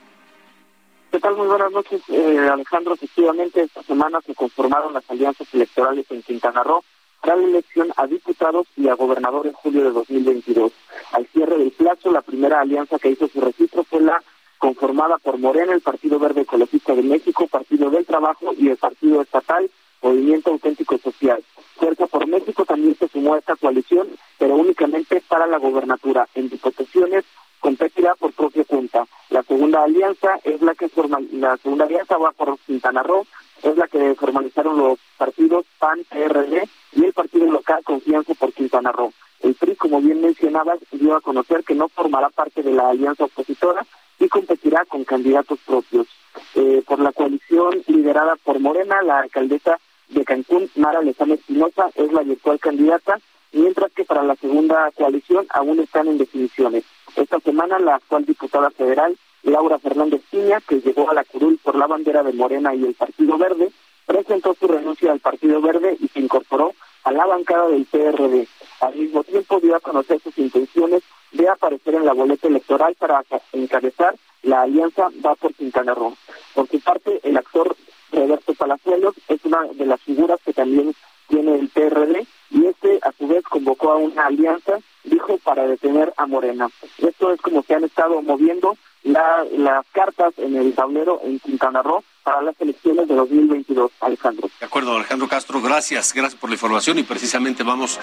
[1.13, 1.37] ¿Qué tal?
[1.37, 2.95] Muy buenas noches, eh, Alejandro.
[2.95, 6.83] Efectivamente, esta semana se conformaron las alianzas electorales en Quintana Roo
[7.25, 10.73] la elección a diputados y a gobernadores en julio de 2022.
[11.13, 14.23] Al cierre del plazo, la primera alianza que hizo su registro fue la
[14.59, 19.23] conformada por Morena, el Partido Verde Ecologista de México, Partido del Trabajo y el Partido
[19.23, 19.71] Estatal
[20.03, 21.43] Movimiento Auténtico Social.
[21.77, 26.29] Fuerza por México también se sumó a esta coalición, pero únicamente para la gobernatura.
[26.35, 27.25] En diputaciones
[27.61, 29.07] competirá por propia cuenta.
[29.31, 33.27] La segunda alianza es la que forma, la segunda alianza va por Quintana Roo,
[33.63, 38.93] es la que formalizaron los partidos PAN, PRD y el partido local Confianza por Quintana
[38.93, 39.13] Roo.
[39.41, 43.25] El PRI, como bien mencionabas, dio a conocer que no formará parte de la alianza
[43.25, 43.87] opositora
[44.19, 46.07] y competirá con candidatos propios.
[46.55, 52.13] Eh, por la coalición liderada por Morena, la alcaldesa de Cancún, Mara Lezama Espinosa, es
[52.13, 53.21] la virtual candidata,
[53.59, 56.85] mientras que para la segunda coalición aún están en definiciones.
[57.17, 61.75] Esta semana la actual diputada federal, Laura Fernández Piña, que llegó a la curul por
[61.77, 63.71] la bandera de Morena y el Partido Verde,
[64.07, 66.73] presentó su renuncia al Partido Verde y se incorporó
[67.05, 68.47] a la bancada del PRD.
[68.81, 73.23] Al mismo tiempo dio a conocer sus intenciones de aparecer en la boleta electoral para
[73.53, 76.17] encabezar la alianza Va por Quintana Roo.
[76.55, 77.77] Por su parte, el actor
[78.13, 80.95] Roberto Palazuelos es una de las figuras que también
[81.29, 86.13] tiene el PRD y este a su vez convocó a una alianza, dijo, para detener
[86.17, 86.69] a Morena.
[86.99, 92.03] Esto es como se han estado moviendo las cartas en el tablero en Quintana Roo
[92.23, 94.51] para las elecciones de 2022, Alejandro.
[94.61, 97.99] De acuerdo, Alejandro Castro, gracias, gracias por la información y precisamente vamos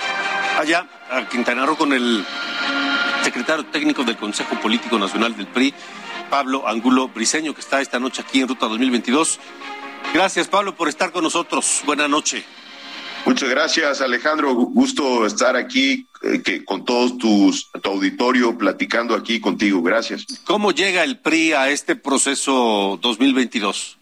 [0.57, 2.25] allá a Quintana Roo con el
[3.23, 5.73] secretario técnico del Consejo Político Nacional del PRI,
[6.29, 9.39] Pablo Angulo Briseño, que está esta noche aquí en Ruta 2022.
[10.13, 11.81] Gracias, Pablo, por estar con nosotros.
[11.85, 12.45] Buenas noches.
[13.25, 14.53] Muchas gracias, Alejandro.
[14.53, 19.81] Gusto estar aquí eh, que, con todos tus, tu auditorio platicando aquí contigo.
[19.81, 20.25] Gracias.
[20.45, 23.97] ¿Cómo llega el PRI a este proceso 2022?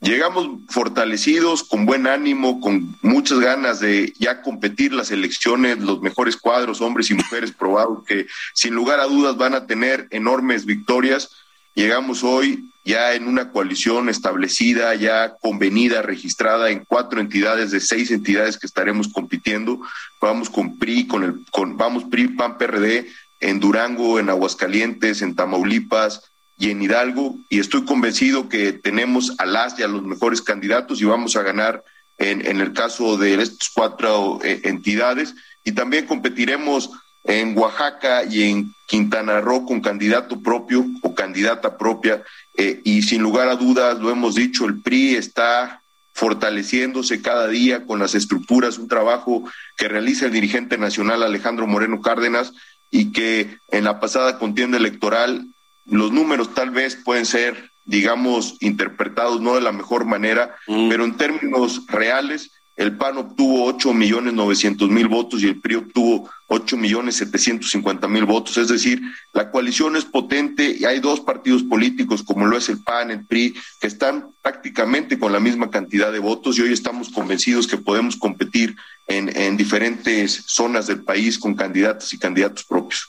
[0.00, 6.36] Llegamos fortalecidos, con buen ánimo, con muchas ganas de ya competir las elecciones, los mejores
[6.36, 11.30] cuadros, hombres y mujeres probados que sin lugar a dudas van a tener enormes victorias.
[11.76, 18.10] Llegamos hoy ya en una coalición establecida, ya convenida, registrada en cuatro entidades de seis
[18.10, 19.80] entidades que estaremos compitiendo.
[20.20, 23.06] Vamos con PRI, con el, con, vamos PRI, PAN, PRD,
[23.40, 26.22] en Durango, en Aguascalientes, en Tamaulipas
[26.58, 27.36] y en Hidalgo.
[27.48, 31.42] Y estoy convencido que tenemos a las y a los mejores candidatos y vamos a
[31.42, 31.84] ganar
[32.18, 35.34] en, en el caso de estas cuatro eh, entidades.
[35.64, 36.90] Y también competiremos
[37.24, 42.22] en Oaxaca y en Quintana Roo con candidato propio o candidata propia.
[42.56, 45.82] Eh, y sin lugar a dudas, lo hemos dicho, el PRI está
[46.14, 49.44] fortaleciéndose cada día con las estructuras, un trabajo
[49.76, 52.52] que realiza el dirigente nacional Alejandro Moreno Cárdenas
[52.90, 55.46] y que en la pasada contienda electoral
[55.86, 60.90] los números tal vez pueden ser, digamos, interpretados no de la mejor manera, mm.
[60.90, 65.76] pero en términos reales el PAN obtuvo 8 millones 900 mil votos y el PRI
[65.76, 68.56] obtuvo 8 millones 750 mil votos.
[68.56, 69.00] Es decir,
[69.32, 73.26] la coalición es potente y hay dos partidos políticos como lo es el PAN, el
[73.26, 77.76] PRI, que están prácticamente con la misma cantidad de votos y hoy estamos convencidos que
[77.76, 78.74] podemos competir
[79.06, 83.06] en, en diferentes zonas del país con candidatas y candidatos propios.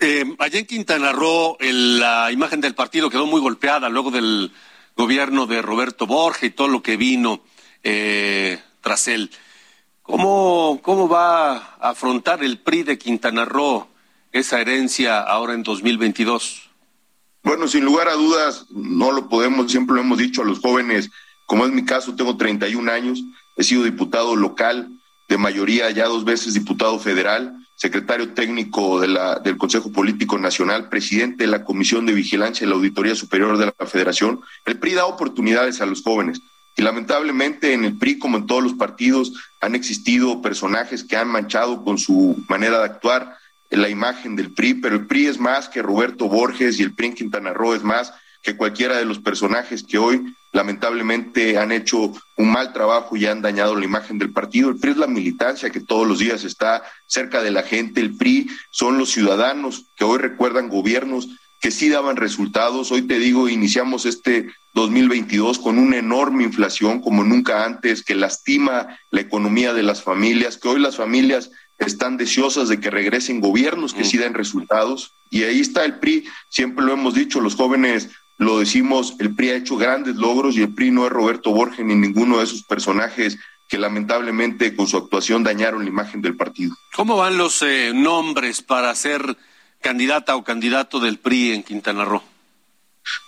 [0.00, 4.50] Eh, allá en Quintana Roo, la imagen del partido quedó muy golpeada luego del
[4.96, 7.44] gobierno de Roberto Borges y todo lo que vino.
[7.84, 9.30] Eh, tras él.
[10.02, 13.88] ¿Cómo, ¿Cómo va a afrontar el PRI de Quintana Roo
[14.32, 16.70] esa herencia ahora en 2022?
[17.44, 21.10] Bueno, sin lugar a dudas, no lo podemos, siempre lo hemos dicho a los jóvenes,
[21.46, 23.22] como es mi caso, tengo 31 años,
[23.56, 24.88] he sido diputado local,
[25.28, 30.88] de mayoría ya dos veces diputado federal, secretario técnico de la, del Consejo Político Nacional,
[30.88, 34.40] presidente de la Comisión de Vigilancia y la Auditoría Superior de la Federación.
[34.64, 36.40] El PRI da oportunidades a los jóvenes.
[36.76, 41.28] Y lamentablemente en el PRI, como en todos los partidos, han existido personajes que han
[41.28, 43.36] manchado con su manera de actuar
[43.70, 47.08] la imagen del PRI, pero el PRI es más que Roberto Borges y el PRI
[47.08, 52.12] en Quintana Roo es más que cualquiera de los personajes que hoy lamentablemente han hecho
[52.36, 54.68] un mal trabajo y han dañado la imagen del partido.
[54.68, 58.00] El PRI es la militancia que todos los días está cerca de la gente.
[58.00, 61.28] El PRI son los ciudadanos que hoy recuerdan gobiernos
[61.62, 62.90] que sí daban resultados.
[62.90, 68.98] Hoy te digo, iniciamos este 2022 con una enorme inflación como nunca antes, que lastima
[69.10, 73.94] la economía de las familias, que hoy las familias están deseosas de que regresen gobiernos
[73.94, 75.14] que sí den resultados.
[75.30, 79.50] Y ahí está el PRI, siempre lo hemos dicho, los jóvenes lo decimos, el PRI
[79.50, 82.64] ha hecho grandes logros y el PRI no es Roberto Borges ni ninguno de esos
[82.64, 83.38] personajes
[83.68, 86.74] que lamentablemente con su actuación dañaron la imagen del partido.
[86.94, 89.36] ¿Cómo van los eh, nombres para ser
[89.82, 92.22] candidata o candidato del PRI en Quintana Roo?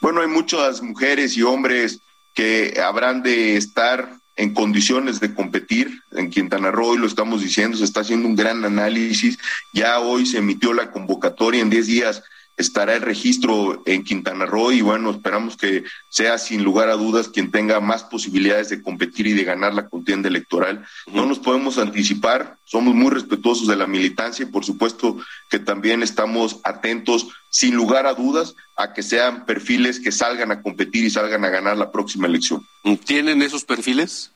[0.00, 1.98] Bueno, hay muchas mujeres y hombres
[2.34, 6.00] que habrán de estar en condiciones de competir.
[6.12, 9.38] En Quintana Roo, hoy lo estamos diciendo, se está haciendo un gran análisis.
[9.74, 12.22] Ya hoy se emitió la convocatoria, en 10 días
[12.56, 17.28] estará el registro en Quintana Roo y bueno, esperamos que sea sin lugar a dudas
[17.28, 20.84] quien tenga más posibilidades de competir y de ganar la contienda electoral.
[21.12, 25.18] No nos podemos anticipar, somos muy respetuosos de la militancia y por supuesto
[25.50, 30.62] que también estamos atentos sin lugar a dudas a que sean perfiles que salgan a
[30.62, 32.66] competir y salgan a ganar la próxima elección.
[33.04, 34.32] ¿Tienen esos perfiles?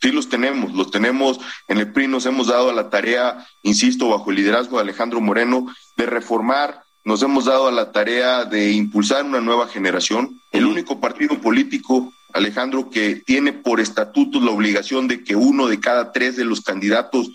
[0.00, 1.40] Sí, los tenemos, los tenemos.
[1.68, 5.20] En el PRI nos hemos dado a la tarea, insisto, bajo el liderazgo de Alejandro
[5.20, 10.40] Moreno, de reformar, nos hemos dado a la tarea de impulsar una nueva generación.
[10.52, 15.80] El único partido político, Alejandro, que tiene por estatuto la obligación de que uno de
[15.80, 17.30] cada tres de los candidatos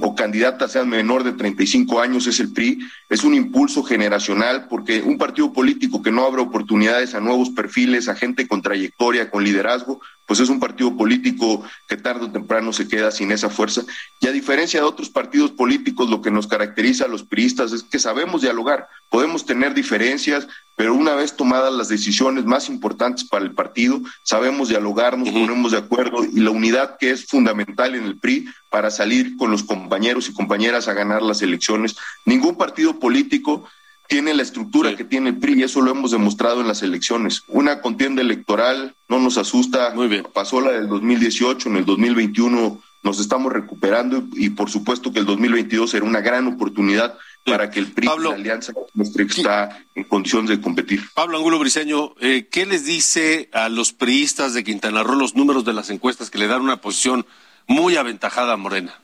[0.00, 5.02] o candidatas sean menor de 35 años es el PRI, es un impulso generacional porque
[5.02, 9.44] un partido político que no abre oportunidades a nuevos perfiles, a gente con trayectoria, con
[9.44, 13.82] liderazgo, pues es un partido político que tarde o temprano se queda sin esa fuerza.
[14.20, 17.82] Y a diferencia de otros partidos políticos, lo que nos caracteriza a los priistas es
[17.84, 23.44] que sabemos dialogar, podemos tener diferencias, pero una vez tomadas las decisiones más importantes para
[23.44, 28.04] el partido, sabemos dialogar, nos ponemos de acuerdo y la unidad que es fundamental en
[28.04, 31.96] el PRI para salir con los compañeros y compañeras a ganar las elecciones.
[32.24, 33.64] Ningún partido político
[34.08, 37.42] tiene la estructura que tiene el PRI y eso lo hemos demostrado en las elecciones.
[37.48, 39.92] Una contienda electoral no nos asusta.
[39.94, 40.26] Muy bien.
[40.32, 45.26] Pasó la del 2018, en el 2021 nos estamos recuperando y, por supuesto que el
[45.26, 48.72] 2022 será una gran oportunidad para que el PRI Pablo, la alianza
[49.16, 51.02] está en condiciones de competir.
[51.14, 55.64] Pablo Angulo Briceño, eh, ¿qué les dice a los priistas de Quintana Roo los números
[55.64, 57.26] de las encuestas que le dan una posición
[57.66, 58.98] muy aventajada a Morena?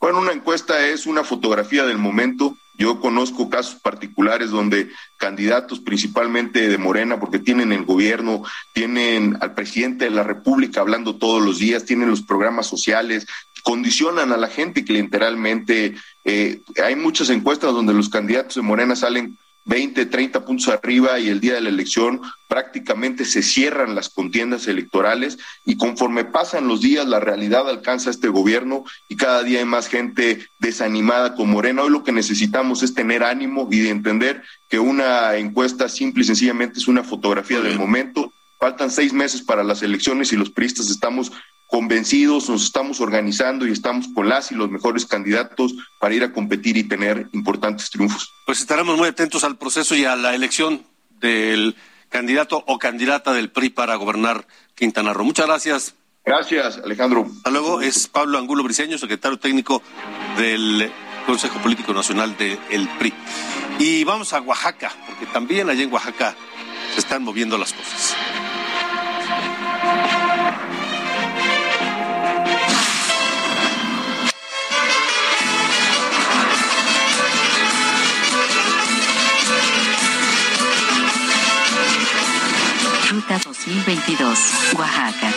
[0.00, 2.56] Bueno, una encuesta es una fotografía del momento.
[2.78, 8.42] Yo conozco casos particulares donde candidatos, principalmente de Morena, porque tienen el gobierno,
[8.72, 13.26] tienen al presidente de la República hablando todos los días, tienen los programas sociales,
[13.62, 15.94] condicionan a la gente que literalmente
[16.24, 19.36] eh, hay muchas encuestas donde los candidatos de Morena salen
[19.66, 24.66] 20, 30 puntos arriba y el día de la elección prácticamente se cierran las contiendas
[24.66, 29.66] electorales y conforme pasan los días la realidad alcanza este gobierno y cada día hay
[29.66, 31.82] más gente desanimada con Morena.
[31.82, 36.26] Hoy lo que necesitamos es tener ánimo y de entender que una encuesta simple y
[36.26, 38.32] sencillamente es una fotografía del momento.
[38.58, 41.32] Faltan seis meses para las elecciones y los priistas estamos
[41.70, 46.32] convencidos, nos estamos organizando y estamos con las y los mejores candidatos para ir a
[46.32, 48.32] competir y tener importantes triunfos.
[48.44, 50.82] Pues estaremos muy atentos al proceso y a la elección
[51.20, 51.76] del
[52.08, 55.24] candidato o candidata del PRI para gobernar Quintana Roo.
[55.24, 55.94] Muchas gracias.
[56.24, 57.26] Gracias, Alejandro.
[57.36, 57.80] Hasta luego.
[57.80, 59.82] Es Pablo Angulo Briceño, secretario técnico
[60.36, 60.90] del
[61.26, 63.14] Consejo Político Nacional del PRI.
[63.78, 66.34] Y vamos a Oaxaca, porque también allá en Oaxaca
[66.92, 68.16] se están moviendo las cosas.
[83.28, 84.38] 2022,
[84.78, 85.30] Oaxaca.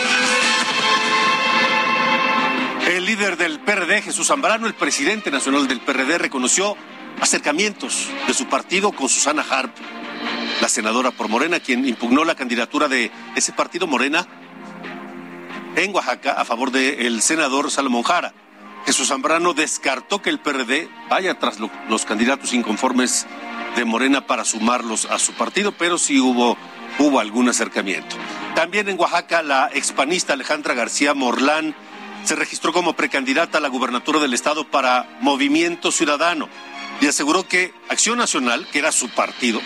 [2.88, 6.76] El líder del PRD, Jesús Zambrano, el presidente nacional del PRD, reconoció
[7.20, 9.74] acercamientos de su partido con Susana Harp,
[10.60, 14.26] la senadora por Morena, quien impugnó la candidatura de ese partido Morena
[15.76, 18.32] en Oaxaca a favor del senador Salomón Jara.
[18.86, 23.26] Jesús Zambrano descartó que el PRD vaya tras lo- los candidatos inconformes
[23.76, 26.56] de Morena para sumarlos a su partido, pero sí hubo,
[26.98, 28.16] hubo algún acercamiento.
[28.54, 31.74] También en Oaxaca, la expanista Alejandra García Morlán
[32.24, 36.48] se registró como precandidata a la gubernatura del estado para Movimiento Ciudadano
[37.00, 39.60] y aseguró que Acción Nacional, que era su partido,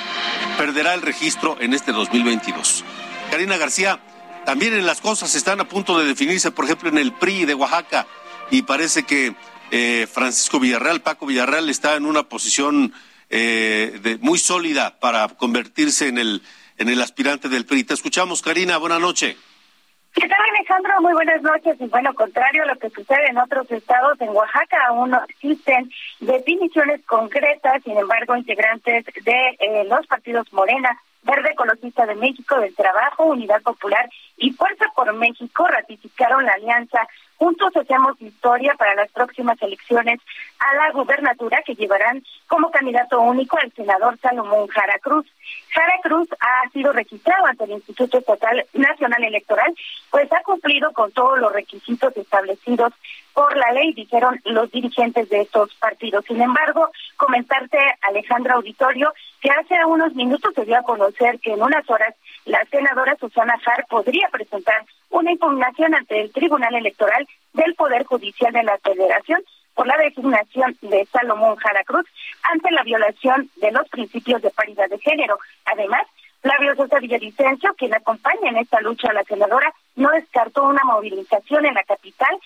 [0.56, 2.84] perderá el registro en este 2022.
[3.30, 4.00] Karina García,
[4.44, 7.54] también en las cosas están a punto de definirse, por ejemplo, en el PRI de
[7.54, 8.06] Oaxaca,
[8.50, 9.36] y parece que
[9.70, 12.94] eh, Francisco Villarreal, Paco Villarreal, está en una posición
[13.28, 16.42] eh, muy sólida para convertirse en el,
[16.78, 17.84] en el aspirante del PRI.
[17.84, 19.36] Te escuchamos, Karina, buena noche.
[20.14, 21.00] ¿Qué tal, Alejandro?
[21.00, 21.76] Muy buenas noches.
[21.80, 25.90] Y bueno, contrario a lo que sucede en otros estados, en Oaxaca aún no existen
[26.20, 27.82] definiciones concretas.
[27.84, 33.62] Sin embargo, integrantes de eh, los partidos Morena, Verde Ecologista de México, del Trabajo, Unidad
[33.62, 37.06] Popular y Fuerza por México ratificaron la alianza
[37.39, 40.20] Juntos Hacemos Historia para las próximas elecciones
[40.59, 45.24] a la gubernatura que llevarán como candidato único al senador Salomón Jara Cruz.
[45.72, 49.72] Jara Cruz ha sido registrado ante el Instituto Estatal Nacional Electoral,
[50.11, 52.93] pues ha cumplido con todos los requisitos establecidos
[53.32, 56.24] por la ley, dijeron los dirigentes de estos partidos.
[56.24, 61.62] Sin embargo, comentarte, Alejandra Auditorio, que hace unos minutos se dio a conocer que en
[61.62, 62.16] unas horas
[62.47, 64.84] la senadora Susana Jar podría presentar
[65.18, 69.42] una impugnación ante el Tribunal Electoral del Poder Judicial de la Federación
[69.74, 72.06] por la designación de Salomón Jara Cruz
[72.42, 75.38] ante la violación de los principios de paridad de género.
[75.64, 76.02] Además,
[76.40, 81.66] Flavio Sosa Villavicencio, quien acompaña en esta lucha a la senadora, no descartó una movilización
[81.66, 82.36] en la capital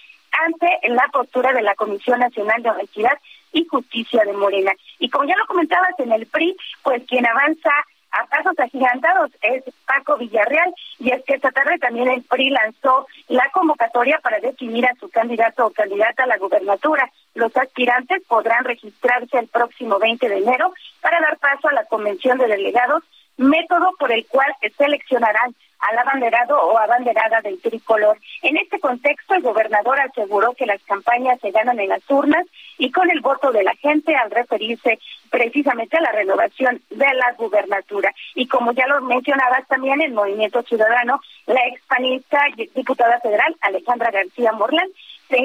[0.47, 3.19] ante la postura de la Comisión Nacional de Honestidad
[3.53, 4.73] y Justicia de Morena.
[4.99, 7.71] Y como ya lo comentabas en el PRI, pues quien avanza
[8.13, 13.07] a pasos agigantados es Paco Villarreal y es que esta tarde también el PRI lanzó
[13.29, 17.11] la convocatoria para definir a su candidato o candidata a la gubernatura.
[17.35, 22.39] Los aspirantes podrán registrarse el próximo 20 de enero para dar paso a la convención
[22.39, 23.03] de delegados,
[23.39, 28.19] método por el cual seleccionarán al abanderado o abanderada del tricolor.
[28.43, 32.47] En este contexto, el gobernador aseguró que las campañas se ganan en las urnas
[32.83, 34.99] y con el voto de la gente al referirse
[35.31, 38.13] precisamente a la renovación de la gubernatura.
[38.35, 44.11] Y como ya lo mencionabas también, el Movimiento Ciudadano, la expanista y diputada federal Alejandra
[44.11, 44.91] García Morland
[45.29, 45.37] se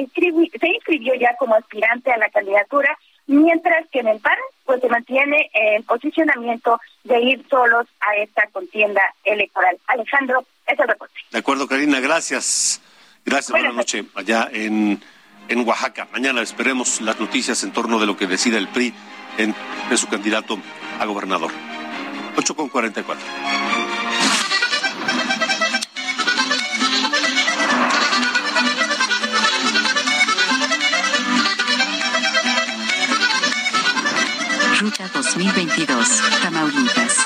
[0.58, 4.88] se inscribió ya como aspirante a la candidatura mientras que en el PAN pues se
[4.88, 9.78] mantiene el posicionamiento de ir solos a esta contienda electoral.
[9.86, 11.14] Alejandro, es el reporte.
[11.30, 12.82] De acuerdo, Karina, gracias.
[13.24, 15.00] Gracias, buenas, noches allá en,
[15.48, 16.08] en Oaxaca.
[16.12, 18.94] Mañana esperemos las noticias en torno de lo que decida el PRI
[19.38, 19.54] en,
[19.90, 20.58] en su candidato
[20.98, 21.50] a gobernador.
[22.36, 23.24] 8 con 44.
[34.80, 37.16] Ruta 2022, Tamaulipas.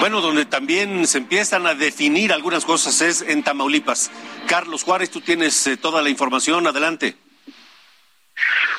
[0.00, 4.10] Bueno, donde también se empiezan a definir algunas cosas es en Tamaulipas.
[4.46, 7.16] Carlos Juárez, tú tienes eh, toda la información, adelante.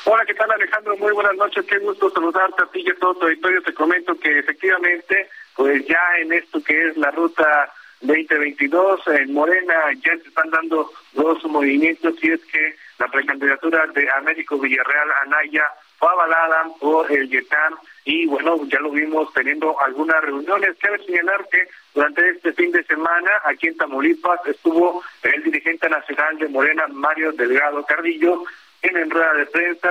[0.06, 0.96] Hola, ¿qué tal Alejandro?
[0.98, 3.64] Muy buenas noches, qué gusto saludarte a ti y a todo tu auditorio.
[3.64, 9.76] Te comento que efectivamente, pues ya en esto que es la ruta 2022, en Morena
[9.96, 15.64] ya se están dando dos movimientos y es que la precandidatura de Américo Villarreal Anaya
[15.98, 17.76] fue avalada por el YETAM
[18.06, 20.78] y bueno, ya lo vimos teniendo algunas reuniones.
[20.80, 26.38] Cabe señalar que durante este fin de semana aquí en Tamaulipas estuvo el dirigente nacional
[26.38, 28.44] de Morena, Mario Delgado Cardillo,
[28.86, 29.90] en rueda de prensa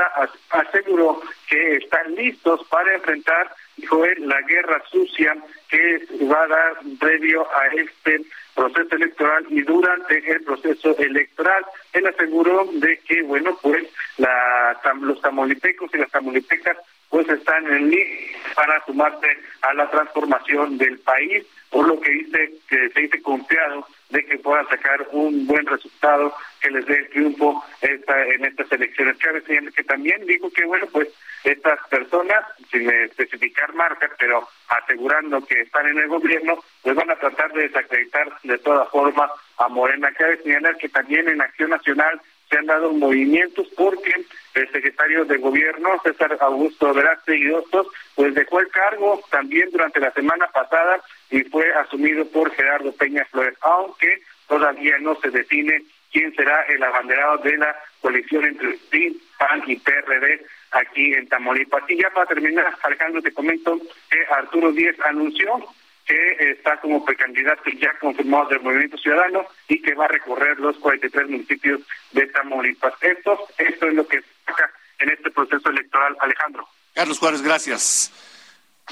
[0.51, 5.37] aseguró que están listos para enfrentar, dijo él, la guerra sucia
[5.69, 8.21] que va a dar previo a este
[8.55, 11.65] proceso electoral y durante el proceso electoral.
[11.93, 13.85] Él aseguró de que, bueno, pues
[14.19, 16.77] la, los tamaulipecos y las tamaulipecas
[17.11, 19.29] pues están en línea para sumarse
[19.63, 24.39] a la transformación del país, por lo que dice que se dice confiado de que
[24.39, 29.17] puedan sacar un buen resultado que les dé el triunfo esta, en estas elecciones.
[29.19, 31.09] Cabe que también dijo que, bueno, pues
[31.45, 37.17] estas personas, sin especificar marcas, pero asegurando que están en el gobierno, pues van a
[37.17, 40.13] tratar de desacreditar de toda forma a Morena.
[40.13, 42.21] Cabe señalar que también en Acción Nacional
[42.51, 44.15] se han dado movimientos porque
[44.55, 50.13] el secretario de gobierno, César Augusto Verástegui Hostos, pues dejó el cargo también durante la
[50.13, 55.83] semana pasada y fue asumido por Gerardo Peña Flores, aunque todavía no se define
[56.15, 61.83] quién será el abanderado de la coalición entre PRI, PAN y PRD aquí en Tamaulipas.
[61.89, 63.77] Y ya para terminar, Alejandro, te comento
[64.09, 65.61] que Arturo Díez anunció
[66.07, 70.77] que está como precandidato ya confirmado del Movimiento Ciudadano y que va a recorrer los
[70.77, 71.81] 43 municipios
[72.13, 72.93] de Tamaulipas.
[73.01, 76.69] Esto, esto es lo que saca en este proceso electoral, Alejandro.
[76.95, 78.13] Carlos Juárez, gracias.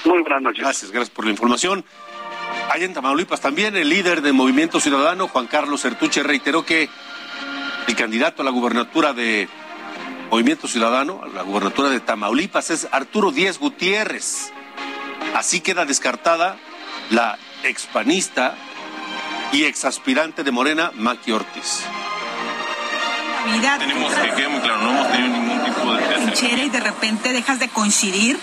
[0.03, 0.61] Muy buenas noches.
[0.61, 1.85] Gracias, gracias por la información.
[2.69, 6.89] Allá en Tamaulipas también el líder del Movimiento Ciudadano, Juan Carlos Sertuche, reiteró que
[7.87, 9.47] el candidato a la gubernatura de
[10.29, 14.51] Movimiento Ciudadano, a la gubernatura de Tamaulipas, es Arturo Díez Gutiérrez.
[15.35, 16.57] Así queda descartada
[17.09, 18.55] la expanista
[19.51, 21.83] y exaspirante de Morena, Maki Ortiz.
[23.77, 26.63] Tenemos que quede muy claro, no hemos tenido ningún tipo de...
[26.65, 28.39] y de repente dejas de coincidir.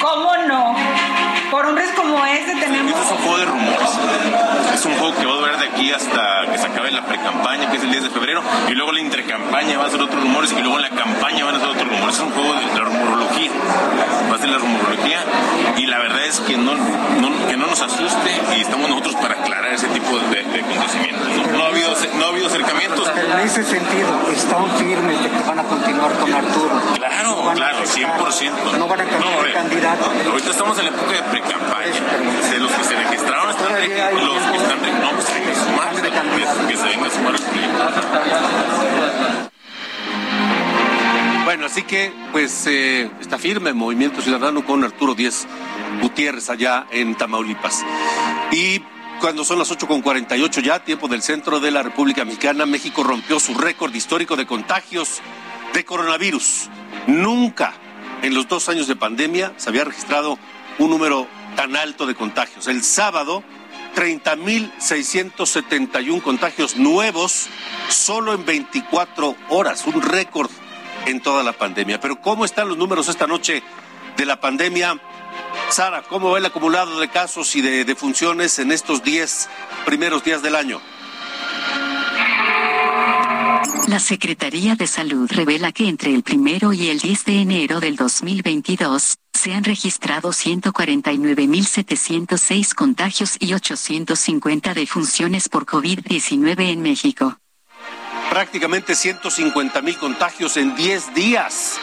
[0.00, 0.76] ¿Cómo no?
[1.50, 2.92] Por hombres como este tenemos...
[3.00, 3.98] Es un juego de rumores.
[4.74, 7.70] Es un juego que va a durar de aquí hasta que se acabe la pre-campaña,
[7.70, 10.52] que es el 10 de febrero, y luego la intercampaña va a ser otros rumores,
[10.52, 12.14] y luego la campaña van a ser otros rumores.
[12.14, 13.50] Es un juego de la rumorología.
[14.30, 15.18] Va a ser la rumorología,
[15.76, 16.72] y la verdad es que no,
[17.48, 21.28] que no nos asuste, y estamos nosotros para aclarar ese tipo de, de acontecimientos.
[21.52, 23.08] No, ha habido, no ha habido acercamientos.
[23.08, 26.80] en ese sentido, están firmes de que van a continuar con Arturo.
[26.94, 28.78] Claro, claro, 100%.
[28.78, 30.10] No van a cambiar de candidato.
[30.30, 31.78] Ahorita estamos en la época de pre-campaña.
[32.50, 36.02] De los que se registraron están los que están no, pues hay que sumarse,
[36.68, 37.34] que se venga a sumar
[41.44, 45.46] Bueno, así que pues eh, está firme el Movimiento Ciudadano con Arturo Díez
[46.02, 47.84] Gutiérrez allá en Tamaulipas.
[48.52, 48.82] Y
[49.20, 53.54] Cuando son las 8.48 ya, tiempo del centro de la República Mexicana, México rompió su
[53.54, 55.20] récord histórico de contagios
[55.74, 56.68] de coronavirus.
[57.08, 57.74] Nunca
[58.22, 60.38] en los dos años de pandemia se había registrado
[60.78, 62.68] un número tan alto de contagios.
[62.68, 63.42] El sábado,
[63.96, 67.48] 30.671 contagios nuevos
[67.88, 70.52] solo en 24 horas, un récord
[71.06, 71.98] en toda la pandemia.
[71.98, 73.64] Pero ¿cómo están los números esta noche
[74.16, 75.00] de la pandemia?
[75.70, 79.48] Sara, ¿cómo va el acumulado de casos y de defunciones en estos 10
[79.84, 80.80] primeros días del año?
[83.86, 87.96] La Secretaría de Salud revela que entre el primero y el 10 de enero del
[87.96, 97.38] 2022 se han registrado 149.706 contagios y 850 defunciones por COVID-19 en México.
[98.30, 101.78] Prácticamente 150.000 contagios en 10 días.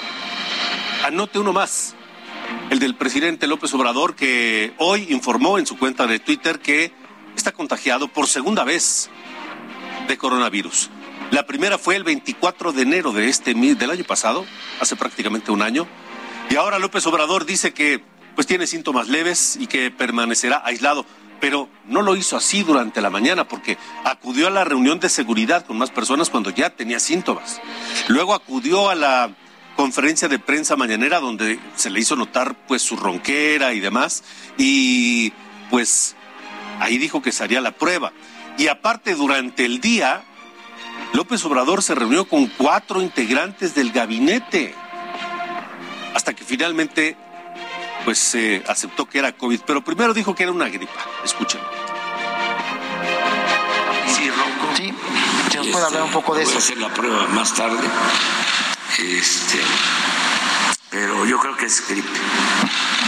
[1.04, 1.96] Anote uno más
[2.70, 6.92] el del presidente López Obrador, que hoy informó en su cuenta de Twitter que
[7.36, 9.10] está contagiado por segunda vez
[10.08, 10.90] de coronavirus.
[11.32, 14.46] La primera fue el 24 de enero de este del año pasado,
[14.80, 15.88] hace prácticamente un año,
[16.50, 18.04] y ahora López Obrador dice que
[18.36, 21.06] pues tiene síntomas leves y que permanecerá aislado,
[21.40, 25.66] pero no lo hizo así durante la mañana porque acudió a la reunión de seguridad
[25.66, 27.62] con más personas cuando ya tenía síntomas.
[28.08, 29.36] Luego acudió a la
[29.76, 34.24] conferencia de prensa mañanera donde se le hizo notar pues su ronquera y demás
[34.58, 35.34] y
[35.70, 36.16] pues
[36.80, 38.14] ahí dijo que se haría la prueba.
[38.58, 40.24] Y aparte durante el día
[41.14, 44.74] López Obrador se reunió con cuatro integrantes del gabinete
[46.14, 47.18] hasta que finalmente
[48.06, 50.94] pues se aceptó que era COVID, pero primero dijo que era una gripa.
[51.24, 51.60] Escuchen.
[54.08, 54.76] Sí, ronco.
[54.78, 54.94] Sí,
[55.52, 56.52] ¿se nos puede hablar un poco de eso?
[56.52, 57.88] Voy a hacer la prueba más tarde.
[58.98, 59.60] Este,
[60.90, 62.08] pero yo creo que es gripe.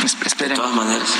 [0.04, 0.50] Esperen.
[0.50, 1.16] De todas maneras.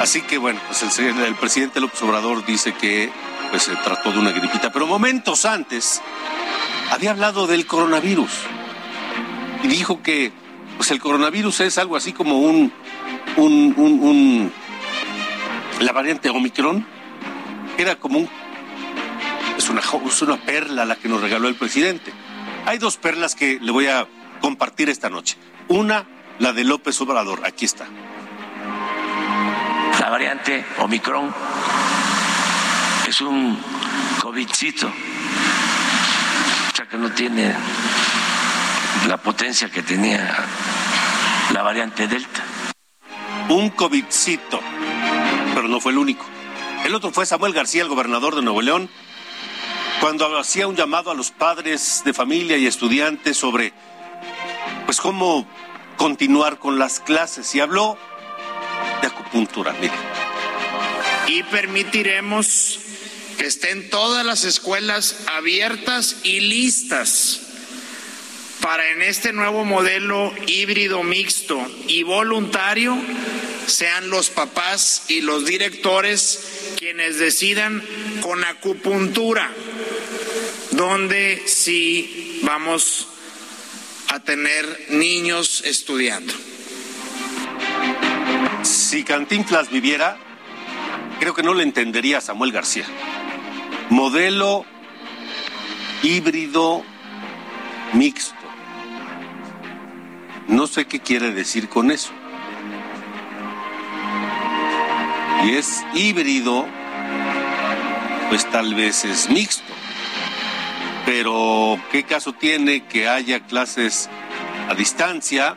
[0.00, 3.12] Así que bueno, pues el, el, presidente López Obrador dice que
[3.50, 6.00] pues se trató de una gripita, pero momentos antes
[6.90, 8.30] había hablado del coronavirus
[9.62, 10.32] y dijo que
[10.76, 12.72] pues el coronavirus es algo así como un,
[13.36, 14.52] un, un, un
[15.80, 16.97] la variante Omicron
[17.78, 18.28] era como un
[19.56, 22.12] es una, es una perla la que nos regaló el presidente.
[22.66, 24.06] Hay dos perlas que le voy a
[24.40, 25.36] compartir esta noche.
[25.68, 26.06] Una,
[26.38, 27.40] la de López Obrador.
[27.44, 27.86] Aquí está.
[30.00, 31.34] La variante Omicron
[33.08, 33.58] es un
[34.20, 37.54] COVIDcito, o sea que no tiene
[39.08, 40.36] la potencia que tenía
[41.52, 42.42] la variante Delta.
[43.48, 44.60] Un COVIDcito,
[45.54, 46.37] pero no fue el único.
[46.84, 48.88] El otro fue Samuel García, el gobernador de Nuevo León,
[50.00, 53.72] cuando hacía un llamado a los padres de familia y estudiantes sobre
[54.86, 55.46] pues cómo
[55.96, 57.98] continuar con las clases y habló
[59.00, 59.92] de acupuntura, mire.
[61.26, 62.78] Y permitiremos
[63.36, 67.40] que estén todas las escuelas abiertas y listas
[68.60, 72.96] para en este nuevo modelo híbrido mixto y voluntario
[73.66, 76.57] sean los papás y los directores
[76.88, 77.82] quienes decidan
[78.22, 79.50] con acupuntura
[80.70, 83.08] donde sí vamos
[84.08, 86.32] a tener niños estudiando.
[88.62, 90.16] Si Cantinflas viviera,
[91.20, 92.86] creo que no le entendería Samuel García.
[93.90, 94.64] Modelo
[96.02, 96.82] híbrido
[97.92, 98.34] mixto.
[100.46, 102.12] No sé qué quiere decir con eso.
[105.44, 106.66] Y es híbrido,
[108.28, 109.72] pues tal vez es mixto.
[111.06, 114.10] Pero ¿qué caso tiene que haya clases
[114.68, 115.56] a distancia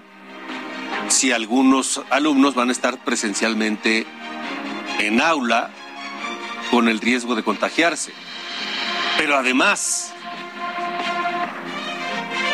[1.09, 4.05] si algunos alumnos van a estar presencialmente
[4.99, 5.69] en aula
[6.69, 8.13] con el riesgo de contagiarse?
[9.17, 10.13] Pero además,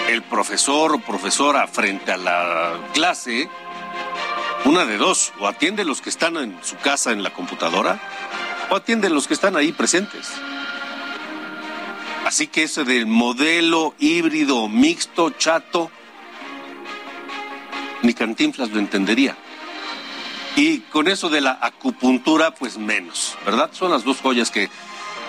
[0.10, 3.48] el profesor o profesora frente a la clase,
[4.66, 8.00] una de dos, o atiende los que están en su casa en la computadora,
[8.70, 10.32] o atiende los que están ahí presentes.
[12.26, 15.90] Así que ese del modelo híbrido mixto chato,
[18.02, 19.38] ni Cantinflas lo entendería.
[20.58, 23.70] Y con eso de la acupuntura, pues menos, ¿verdad?
[23.72, 24.70] Son las dos joyas que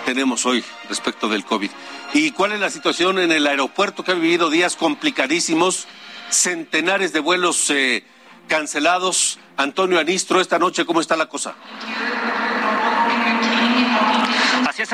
[0.05, 1.69] tenemos hoy respecto del COVID.
[2.13, 5.87] ¿Y cuál es la situación en el aeropuerto que ha vivido días complicadísimos?
[6.29, 8.03] Centenares de vuelos eh,
[8.47, 9.39] cancelados.
[9.55, 11.55] Antonio Anistro, esta noche, ¿cómo está la cosa?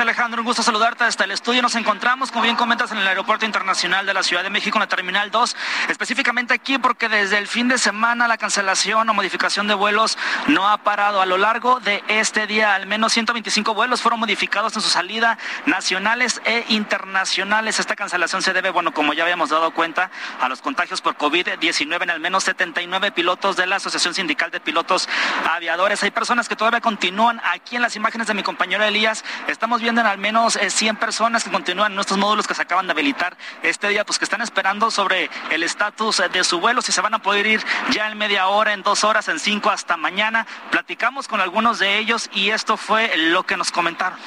[0.02, 1.62] Alejandro, un gusto saludarte hasta el estudio.
[1.62, 4.80] Nos encontramos, como bien comentas, en el Aeropuerto Internacional de la Ciudad de México, en
[4.80, 5.56] la Terminal 2,
[5.88, 10.18] específicamente aquí porque desde el fin de semana la cancelación o modificación de vuelos
[10.48, 11.22] no ha parado.
[11.22, 15.38] A lo largo de este día, al menos 125 vuelos fueron modificados en su salida
[15.64, 17.80] nacionales e internacionales.
[17.80, 22.02] Esta cancelación se debe, bueno, como ya habíamos dado cuenta, a los contagios por COVID-19
[22.02, 25.08] en al menos 79 pilotos de la Asociación Sindical de Pilotos
[25.50, 26.02] Aviadores.
[26.02, 29.24] Hay personas que todavía continúan aquí en las imágenes de mi compañero Elías.
[29.48, 32.62] Estamos viendo en al menos 100 eh, personas que continúan en estos módulos que se
[32.62, 36.82] acaban de habilitar este día, pues que están esperando sobre el estatus de su vuelo,
[36.82, 39.70] si se van a poder ir ya en media hora, en dos horas, en cinco
[39.70, 40.46] hasta mañana.
[40.70, 44.18] Platicamos con algunos de ellos y esto fue lo que nos comentaron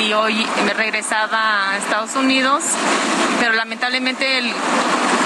[0.00, 2.62] y hoy me regresaba a Estados Unidos,
[3.38, 4.52] pero lamentablemente el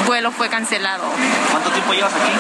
[0.07, 1.05] vuelo fue cancelado.
[1.51, 2.33] ¿Cuánto tiempo llevas aquí?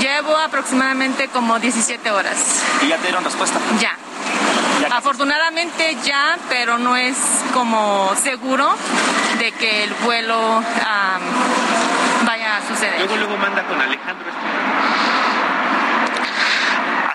[0.00, 2.62] Llevo aproximadamente como 17 horas.
[2.82, 3.58] ¿Y ya te dieron respuesta?
[3.80, 3.96] Ya.
[4.90, 7.16] Afortunadamente ya, pero no es
[7.52, 8.74] como seguro
[9.38, 10.62] de que el vuelo
[12.26, 12.98] vaya a suceder.
[12.98, 14.26] Luego, luego manda con Alejandro.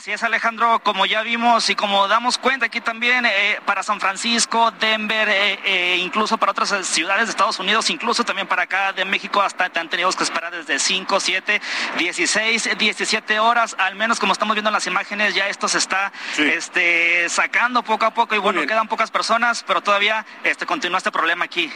[0.04, 4.02] Así es, Alejandro, como ya vimos y como damos cuenta aquí también eh, para San
[4.02, 8.92] Francisco, Denver, eh, eh, incluso para otras ciudades de Estados Unidos, incluso también para acá
[8.92, 11.62] de México, hasta te han tenido que esperar desde 5, 7,
[11.98, 16.12] 16, 17 horas, al menos como estamos viendo en las imágenes, ya esto se está
[16.38, 21.14] este, sacando poco a poco y bueno, quedan pocas personas, pero todavía este, continúa este
[21.14, 21.72] problema aquí.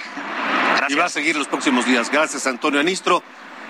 [0.75, 0.91] Gracias.
[0.91, 2.09] Y va a seguir los próximos días.
[2.11, 3.23] Gracias, Antonio Anistro.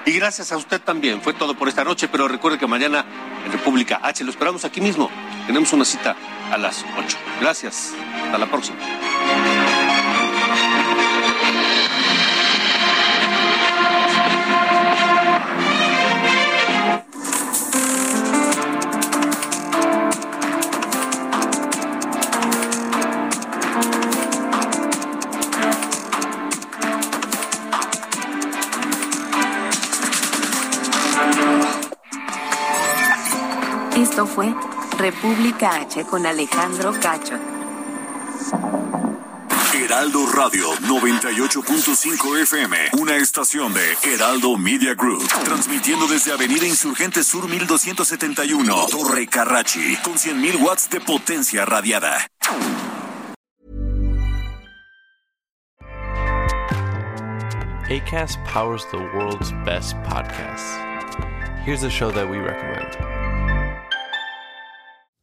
[0.08, 1.22] Y gracias a usted también.
[1.22, 3.06] Fue todo por esta noche, pero recuerde que mañana
[3.46, 5.12] en República H lo esperamos aquí mismo.
[5.46, 6.16] Tenemos una cita
[6.50, 7.18] a las 8.
[7.42, 7.92] Gracias.
[8.24, 8.78] Hasta la próxima.
[34.18, 34.52] Esto fue
[34.98, 37.38] República H con Alejandro Cacho.
[39.76, 47.48] Heraldo Radio 98.5 FM, una estación de Heraldo Media Group, transmitiendo desde Avenida Insurgente Sur
[47.48, 52.18] 1271, Torre Carrachi, con 100.000 watts de potencia radiada.
[57.88, 60.76] ACAST powers the world's best podcasts.
[61.64, 63.17] Here's a show that we recommend.